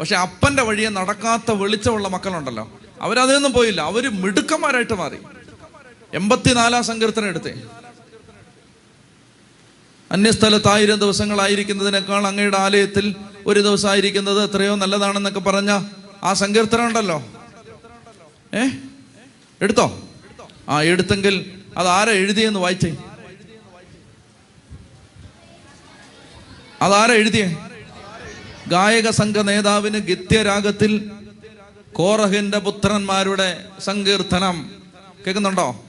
പക്ഷെ 0.00 0.16
അപ്പന്റെ 0.16 0.62
വഴിയെ 0.62 0.88
നടക്കാത്ത 0.88 1.50
വെളിച്ചമുള്ള 1.50 2.08
മക്കളുണ്ടല്ലോ. 2.08 2.70
അവരതിനൊന്നും 3.00 3.52
പോയില്ല. 3.52 3.80
അവർ 3.80 4.08
മിടുക്കന്മാരായിട്ട് 4.22 4.92
മാറി. 4.92 5.16
എൺപത്തിനാലാം 6.14 6.84
സങ്കീർത്തനം 6.84 7.26
എടുത്തേ. 7.26 7.54
അന്യസ്ഥലത്ത് 10.12 10.68
ആയിരം 10.68 10.98
ദിവസങ്ങളായിരിക്കുന്നതിനേക്കാൾ 10.98 12.26
അങ്ങയുടെ 12.26 12.56
ആലയത്തിൽ 12.56 13.16
ഒരു 13.46 13.60
ദിവസം 13.60 13.88
ആയിരിക്കുന്നത് 13.88 14.42
എത്രയോ 14.42 14.74
നല്ലതാണെന്നൊക്കെ 14.74 15.40
പറഞ്ഞ 15.40 15.88
ആ 16.24 16.32
സങ്കീർത്തനം 16.32 16.86
ഉണ്ടല്ലോ. 16.86 17.24
ഏ? 18.54 18.68
എടുത്തോ? 19.62 20.08
ആ 20.68 20.82
എടുത്തെങ്കിൽ 20.82 21.62
അത് 21.76 21.88
ആരാ 21.88 22.12
എഴുതിയെന്ന് 22.12 22.60
വായിച്ചേ. 22.60 22.96
അതാരാ 26.82 27.14
എഴുതിയേ? 27.14 27.56
ഗായക 28.68 29.10
സംഘ 29.10 29.42
നേതാവിന് 29.42 29.98
ഗത്യരാഗത്തിൽ 29.98 31.10
കോറഹിന്റെ 31.96 32.58
പുത്രന്മാരുടെ 32.58 33.64
സങ്കീർത്തനം 33.80 34.70
കേൾക്കുന്നുണ്ടോ? 35.26 35.84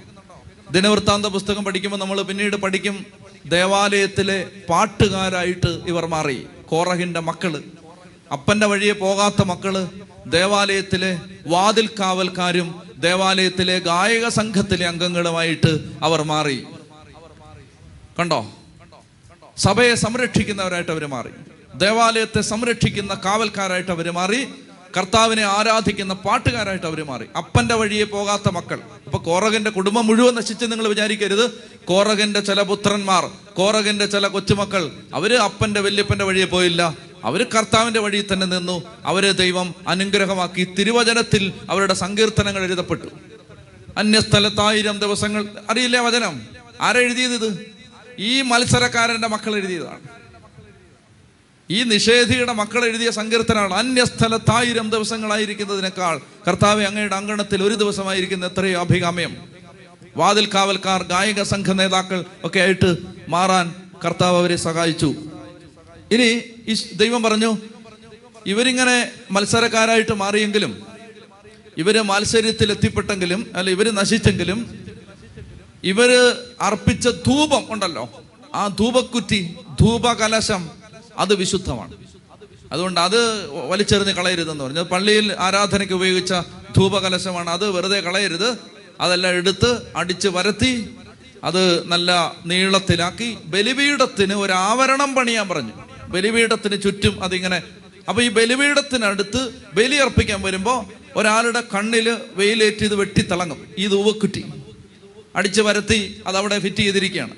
ദിനവൃത്താന്ത 0.72 1.26
പുസ്തകം 1.26 1.64
പഠിക്കുമ്പോൾ 1.64 1.98
നമ്മൾ 1.98 2.22
പിന്നീട് 2.22 2.56
പഠിക്കും 2.56 3.06
ദേവാലയത്തിലെ 3.46 4.50
പാട്ടുകാരായിട്ട് 4.70 5.72
ഇവർ 5.88 6.06
മാറി 6.06 6.48
കോറഹിന്റെ 6.66 7.20
മക്കൾ. 7.20 7.64
അപ്പന്റെ 8.34 8.66
വഴിയെ 8.66 8.94
പോകാത്ത 8.94 9.42
മക്കൾ 9.42 9.88
ദേവാലയത്തിലെ 10.28 11.20
വാതിൽ 11.48 11.90
കാവൽക്കാരും 12.00 12.82
ദേവാലയത്തിലെ 12.98 13.80
ഗായക 13.80 14.28
സംഘത്തിലെ 14.28 14.88
അംഗങ്ങളുമായിട്ട് 14.88 15.80
അവർ 16.02 16.22
മാറി. 16.22 16.64
കണ്ടോ? 18.20 18.52
സഭയെ 19.58 19.96
സംരക്ഷിക്കുന്നവരായിട്ട് 19.96 20.92
അവർ 20.92 21.06
മാറി. 21.08 21.30
ദേവാലയത്തെ 21.78 22.42
സംരക്ഷിക്കുന്ന 22.42 23.22
കാവൽക്കാരായിട്ട് 23.26 23.92
അവർ 23.92 24.12
മാറി. 24.12 24.48
കർത്താവിനെ 24.98 25.44
ആരാധിക്കുന്ന 25.44 26.14
പാട്ടുകാരായിട്ട് 26.14 26.86
അവർ 26.86 27.04
മാറി. 27.04 27.26
അപ്പന്റെ 27.38 27.76
വഴിയെ 27.76 28.04
പോകാത്ത 28.04 28.50
മക്കൾ. 28.50 28.80
അപ്പൊ 29.06 29.18
കോറകന്റെ 29.20 29.70
കുടുംബം 29.70 30.08
മുഴുവൻ 30.08 30.36
നശിച്ച് 30.36 30.66
നിങ്ങൾ 30.66 30.88
വിചാരിക്കരുത്. 30.88 31.52
കോറകന്റെ 31.86 32.40
ചില 32.40 32.62
പുത്രന്മാർ 32.62 33.30
കോറകന്റെ 33.54 34.06
ചില 34.06 34.28
കൊച്ചുമക്കൾ 34.28 34.92
അവർ 35.14 35.34
അപ്പന്റെ 35.34 35.82
വല്യപ്പന്റെ 35.82 36.26
വഴിയെ 36.26 36.46
പോയില്ല. 36.46 36.98
അവർ 37.24 37.44
കർത്താവിന്റെ 37.44 38.00
വഴിയിൽ 38.00 38.34
തന്നെ 38.34 38.48
നിന്നു. 38.48 38.84
അവരെ 39.06 39.32
ദൈവം 39.32 39.76
അനുഗ്രഹമാക്കി 39.88 40.64
തിരുവചനത്തിൽ 40.80 41.54
അവരുടെ 41.70 41.94
സങ്കീർത്തനങ്ങൾ 41.94 42.64
എഴുതപ്പെട്ടു. 42.64 43.08
അന്യസ്ഥലത്തായിരം 43.98 45.00
ദിവസങ്ങൾ. 45.00 45.48
അറിയില്ലേ 45.70 46.00
വചനം? 46.00 46.42
ആരെഴുതിയത് 46.82 47.34
ഇത് 47.34 47.72
ഈ 48.20 48.42
മത്സരക്കാരന്റെ 48.42 49.28
മക്കൾ 49.28 49.56
എഴുതിയതാണ്. 49.56 50.15
ഈ 51.70 51.84
നിഷേധിയുടെ 51.84 52.54
മക്കൾ 52.54 52.86
എഴുതിയ 52.86 53.10
സങ്കീർത്തനാണ്. 53.12 53.74
അന്യസ്ഥലത്തായിരം 53.74 54.90
ദിവസങ്ങളായിരിക്കുന്നതിനേക്കാൾ 54.90 56.20
കർത്താവ് 56.48 56.84
അങ്ങയുടെ 56.84 57.16
അങ്കണത്തിൽ 57.16 57.64
ഒരു 57.64 57.76
ദിവസമായിരിക്കുന്ന 57.76 58.46
എത്രയോ 58.46 58.80
അഭികാമ്യം. 58.82 59.34
വാതിൽ 60.18 60.46
കാവൽക്കാർ 60.54 61.04
ഗായക 61.04 61.44
സംഘ 61.44 61.72
നേതാക്കൾ 61.72 62.24
ഒക്കെ 62.44 62.60
ആയിട്ട് 62.60 62.90
മാറാൻ 63.30 63.74
കർത്താവ് 64.06 64.38
അവരെ 64.38 64.56
സഹായിച്ചു. 64.56 65.10
ഇനി 66.12 66.30
ഈ 66.68 66.76
ദൈവം 66.96 67.24
പറഞ്ഞു 67.24 67.58
ഇവരിങ്ങനെ 68.48 69.12
മത്സരക്കാരായിട്ട് 69.32 70.12
മാറിയെങ്കിലും 70.12 70.86
ഇവർ 71.78 71.96
മത്സര്യത്തിൽ 72.02 72.72
എത്തിപ്പെട്ടെങ്കിലും 72.72 73.52
അല്ല 73.56 73.70
ഇവർ 73.70 73.88
നശിച്ചെങ്കിലും 73.96 74.60
ഇവർ 75.84 76.10
അർപ്പിച്ച 76.62 77.08
ധൂപം 77.08 77.64
ഉണ്ടല്ലോ 77.70 78.04
ആ 78.54 78.68
ധൂപക്കുറ്റി 78.68 79.56
ധൂപകലശം 79.80 80.70
അത് 81.18 81.36
വിശുദ്ധമാണ്. 81.36 81.94
അതുകൊണ്ട് 82.72 83.00
അത് 83.00 83.50
വലിച്ചെറിഞ്ഞ് 83.50 84.14
കളയരുതെന്ന് 84.14 84.64
പറഞ്ഞു. 84.64 84.82
പള്ളിയിൽ 84.82 85.34
ആരാധനയ്ക്ക് 85.40 85.94
ഉപയോഗിച്ച 85.94 86.34
ധൂപകലശമാണ്. 86.78 87.50
അത് 87.50 87.70
വെറുതെ 87.72 88.00
കളയരുത്. 88.00 88.58
അതെല്ലാം 89.02 89.34
എടുത്ത് 89.34 89.82
അടിച്ച് 89.96 90.28
വരത്തി 90.28 90.96
അത് 91.44 91.88
നല്ല 91.88 92.36
നീളത്തിലാക്കി 92.46 93.38
ബലിപീഠത്തിന് 93.46 94.34
ഒരു 94.34 94.52
ആവരണം 94.52 95.16
പണിയാൻ 95.16 95.50
പറഞ്ഞു. 95.50 95.72
ബലിപീഠത്തിന് 96.08 96.82
ചുറ്റും 96.82 97.24
അതിങ്ങനെ 97.24 97.62
അപ്പൊ 98.10 98.24
ഈ 98.24 98.30
ബലിപീഠത്തിനടുത്ത് 98.30 99.50
ബലി 99.74 99.96
അർപ്പിക്കാൻ 99.96 100.42
വരുമ്പോ 100.42 100.90
ഒരാളുടെ 101.16 101.64
കണ്ണിൽ 101.76 102.18
വെയിലേറ്റ് 102.36 102.86
ഇത് 102.86 102.96
വെട്ടിത്തിളങ്ങും. 102.96 103.68
ഈ 103.78 103.88
ധൂവക്കുറ്റി 103.88 104.46
അടിച്ച് 105.36 105.62
വരത്തി 105.62 106.22
അത് 106.28 106.38
അവിടെ 106.38 106.60
ഫിറ്റ് 106.60 106.78
ചെയ്തിരിക്കുകയാണ്. 106.78 107.32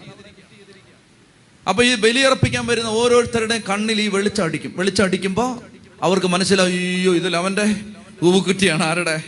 അപ്പൊ 1.68 1.84
ഈ 1.84 1.96
ബലിയർപ്പിക്കാൻ 1.96 2.68
വരുന്ന 2.68 2.90
ഓരോരുത്തരുടെയും 2.90 3.64
കണ്ണിൽ 3.70 4.02
ഈ 4.02 4.08
വെളിച്ചം 4.08 4.44
അടിക്കും 4.44 4.74
വെളിച്ചം 4.78 5.04
അടിക്കുമ്പോൾ 5.04 5.60
അവർക്ക് 6.04 6.28
മനസ്സിലാവും 6.28 6.72
അയ്യോ 6.72 7.16
ഇതിൽ 7.16 7.38
അവന്റെ 7.38 7.76
ഊവുക്കുറ്റിയാണ്. 8.24 8.84
ആരുടെ? 8.84 9.24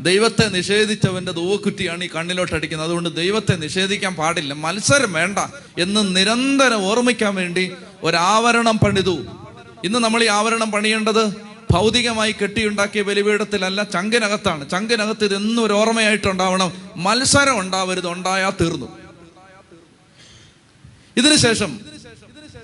ദൈവത്തെ 0.00 0.48
നിഷേധിച്ചവന്റെ 0.48 1.32
ദൂവക്കുറ്റിയാണ് 1.32 2.04
ഈ 2.04 2.08
കണ്ണിലോട്ട് 2.16 2.54
അടിക്കുന്നത്. 2.54 2.86
അതുകൊണ്ട് 2.86 3.16
ദൈവത്തെ 3.16 3.56
നിഷേധിക്കാൻ 3.56 4.14
പാടില്ല. 4.14 4.52
മത്സരം 4.52 5.12
വേണ്ട. 5.12 5.38
എന്ന് 5.78 6.16
നിരന്തരം 6.16 6.86
ഓർമ്മിക്കാൻ 6.86 7.34
വേണ്ടി 7.34 7.72
ഒരാവരണം 8.02 8.78
പണിതു. 8.78 9.24
ഇന്ന് 9.84 9.98
നമ്മൾ 9.98 10.24
ഈ 10.24 10.26
ആവരണം 10.26 10.70
പണിയേണ്ടത് 10.70 11.34
ഭൗതികമായി 11.70 12.34
കെട്ടിയുണ്ടാക്കിയ 12.42 13.02
ബലിപീഠത്തിലല്ല 13.02 13.82
ചങ്കിനകത്താണ്. 13.82 14.70
ചങ്കിനകത്ത് 14.70 15.24
ഇതെന്നും 15.24 15.64
ഒരു 15.64 15.72
ഓർമ്മയായിട്ടുണ്ടാവണം. 15.72 16.72
മത്സരം 16.96 17.60
ഉണ്ടാവരുത് 17.60 18.08
ഉണ്ടായാൽ 18.08 18.50
തീർന്നു. 18.50 19.01
ഇതിനുശേഷം 21.16 21.80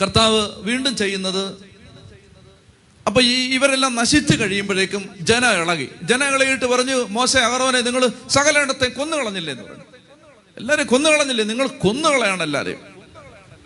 കർത്താവ് 0.03 0.51
വീണ്ടും 0.57 0.97
ചെയ്യുന്നത് 0.97 1.69
അപ്പൊ 3.07 3.21
ഈ 3.21 3.55
ഇവരെല്ലാം 3.55 3.95
നശിച്ചു 3.95 4.37
കഴിയുമ്പോഴേക്കും 4.37 5.11
ജന 5.21 5.45
ഇളകി. 5.45 5.89
ജന 6.03 6.25
ഇളകിയിട്ട് 6.25 6.65
പറഞ്ഞു 6.65 7.07
മോശ 7.11 7.37
അഹറോനെ 7.37 7.81
നിങ്ങൾ 7.81 8.09
സകലയിടത്തെ 8.29 8.87
കൊന്നുകളഞ്ഞില്ലേ 8.87 9.53
എന്ന് 9.53 9.65
പറഞ്ഞു. 9.65 9.85
എല്ലാവരും 10.57 10.87
കൊന്നുകളഞ്ഞില്ലേ 10.87 11.45
നിങ്ങൾ 11.45 11.67
കൊന്നുകളയാണ് 11.67 12.43
എല്ലാവരെയും 12.43 12.79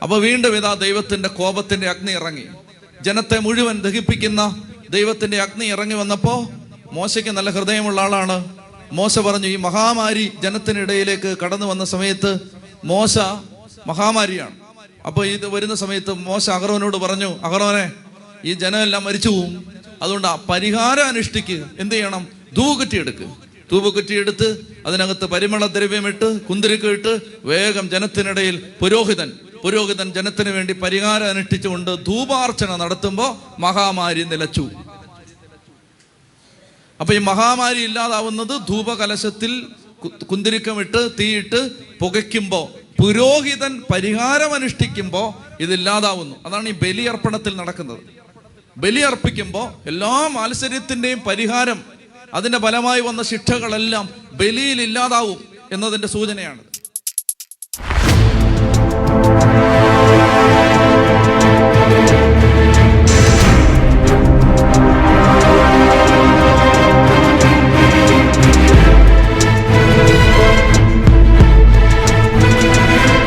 അപ്പൊ 0.03 0.19
വീണ്ടും 0.19 0.57
ഇതാ 0.57 0.75
ദൈവത്തിന്റെ 0.75 1.29
കോപത്തിന്റെ 1.29 1.89
അഗ്നി 1.89 2.13
ഇറങ്ങി. 2.13 2.45
ജനത്തെ 3.01 3.39
മുഴുവൻ 3.39 3.81
ദഹിപ്പിക്കുന്ന 3.81 4.63
ദൈവത്തിന്റെ 4.91 5.43
അഗ്നി 5.43 5.65
ഇറങ്ങി 5.65 5.95
വന്നപ്പോ 5.95 6.51
മോശയ്ക്ക് 6.93 7.31
നല്ല 7.31 7.51
ഹൃദയമുള്ള 7.51 8.01
ആളാണ്. 8.01 8.57
മോശ 8.93 9.19
പറഞ്ഞു 9.19 9.47
ഈ 9.47 9.57
മഹാമാരി 9.57 10.33
ജനത്തിനിടയിലേക്ക് 10.43 11.37
കടന്നു 11.45 11.67
വന്ന 11.67 11.85
സമയത്ത് 11.85 12.39
മോശ 12.85 13.19
മഹാമാരിയാണ്. 13.87 14.62
അപ്പൊ 15.07 15.25
ഇത് 15.25 15.47
വരുന്ന 15.49 15.75
സമയത്ത് 15.75 16.13
മോശ 16.13 16.51
അഹറോനോട് 16.51 16.97
പറഞ്ഞു 16.97 17.39
അഹറോനെ 17.45 17.93
ഈ 18.45 18.53
ജനമെല്ലാം 18.53 19.05
മരിച്ചു 19.05 19.29
പോവും. 19.29 19.73
അതുകൊണ്ട് 20.03 20.29
പരിഹാരം 20.49 21.07
അനുഷ്ഠിക്ക് 21.07 21.65
എന്ത് 21.79 21.95
ചെയ്യണം? 21.95 22.29
ധൂകുറ്റി 22.57 22.97
എടുക്ക് 22.97 23.27
ധൂപക്കുറ്റി 23.73 24.15
എടുത്ത് 24.15 24.49
അതിനകത്ത് 24.87 25.25
പരിമള 25.25 25.67
ദ്രവ്യമിട്ട് 25.67 26.41
കുന്തിരിക്ക് 26.41 26.85
ഇട്ട് 26.85 27.21
വേഗം 27.45 27.91
ജനത്തിനിടയിൽ 27.91 28.63
പുരോഹിതൻ 28.81 29.33
പുരോഹിതൻ 29.63 30.13
ജനത്തിന് 30.13 30.51
വേണ്ടി 30.51 30.73
പരിഹാരം 30.73 31.29
അനുഷ്ഠിച്ചുകൊണ്ട് 31.29 32.07
ധൂപാർച്ചന 32.07 32.77
നടത്തുമ്പോൾ 32.77 33.61
മഹാമാരി 33.61 34.23
നിലച്ചു. 34.23 34.71
അപ്പൊ 37.01 37.15
ഈ 37.15 37.19
മഹാമാരി 37.19 37.81
ഇല്ലാതാവുന്നത് 37.85 38.61
ധൂപകലശത്തിൽ 38.69 39.67
കുന്തിരിക്കമിട്ട് 40.31 41.11
തീയിട്ട് 41.21 41.71
പുകയ്ക്കുമ്പോ 42.01 42.71
പുരോഹിതൻ 43.01 43.83
പരിഹാരം 43.93 44.55
അനുഷ്ഠിക്കുമ്പോ 44.55 45.45
ഇതില്ലാതാവുന്നു. 45.61 46.37
അതാണ് 46.47 46.69
ഈ 46.69 46.73
ബലിയർപ്പണത്തിൽ 46.73 47.57
നടക്കുന്നത്. 47.57 47.99
ബലിയർപ്പിക്കുമ്പോൾ 48.77 49.89
എല്ലാ 49.89 50.27
മാത്സര്യത്തിന്റെയും 50.27 51.21
പരിഹാരം 51.21 51.85
അതിന്റെ 52.35 52.59
ഫലമായി 52.59 53.01
വന്ന 53.01 53.23
ശിക്ഷകളെല്ലാം 53.23 54.09
ബലിയിൽ 54.33 54.83
ഇല്ലാതാവും 54.83 55.45
എന്നതിന്റെ 55.73 56.09
സൂചനയാണ് 56.09 56.72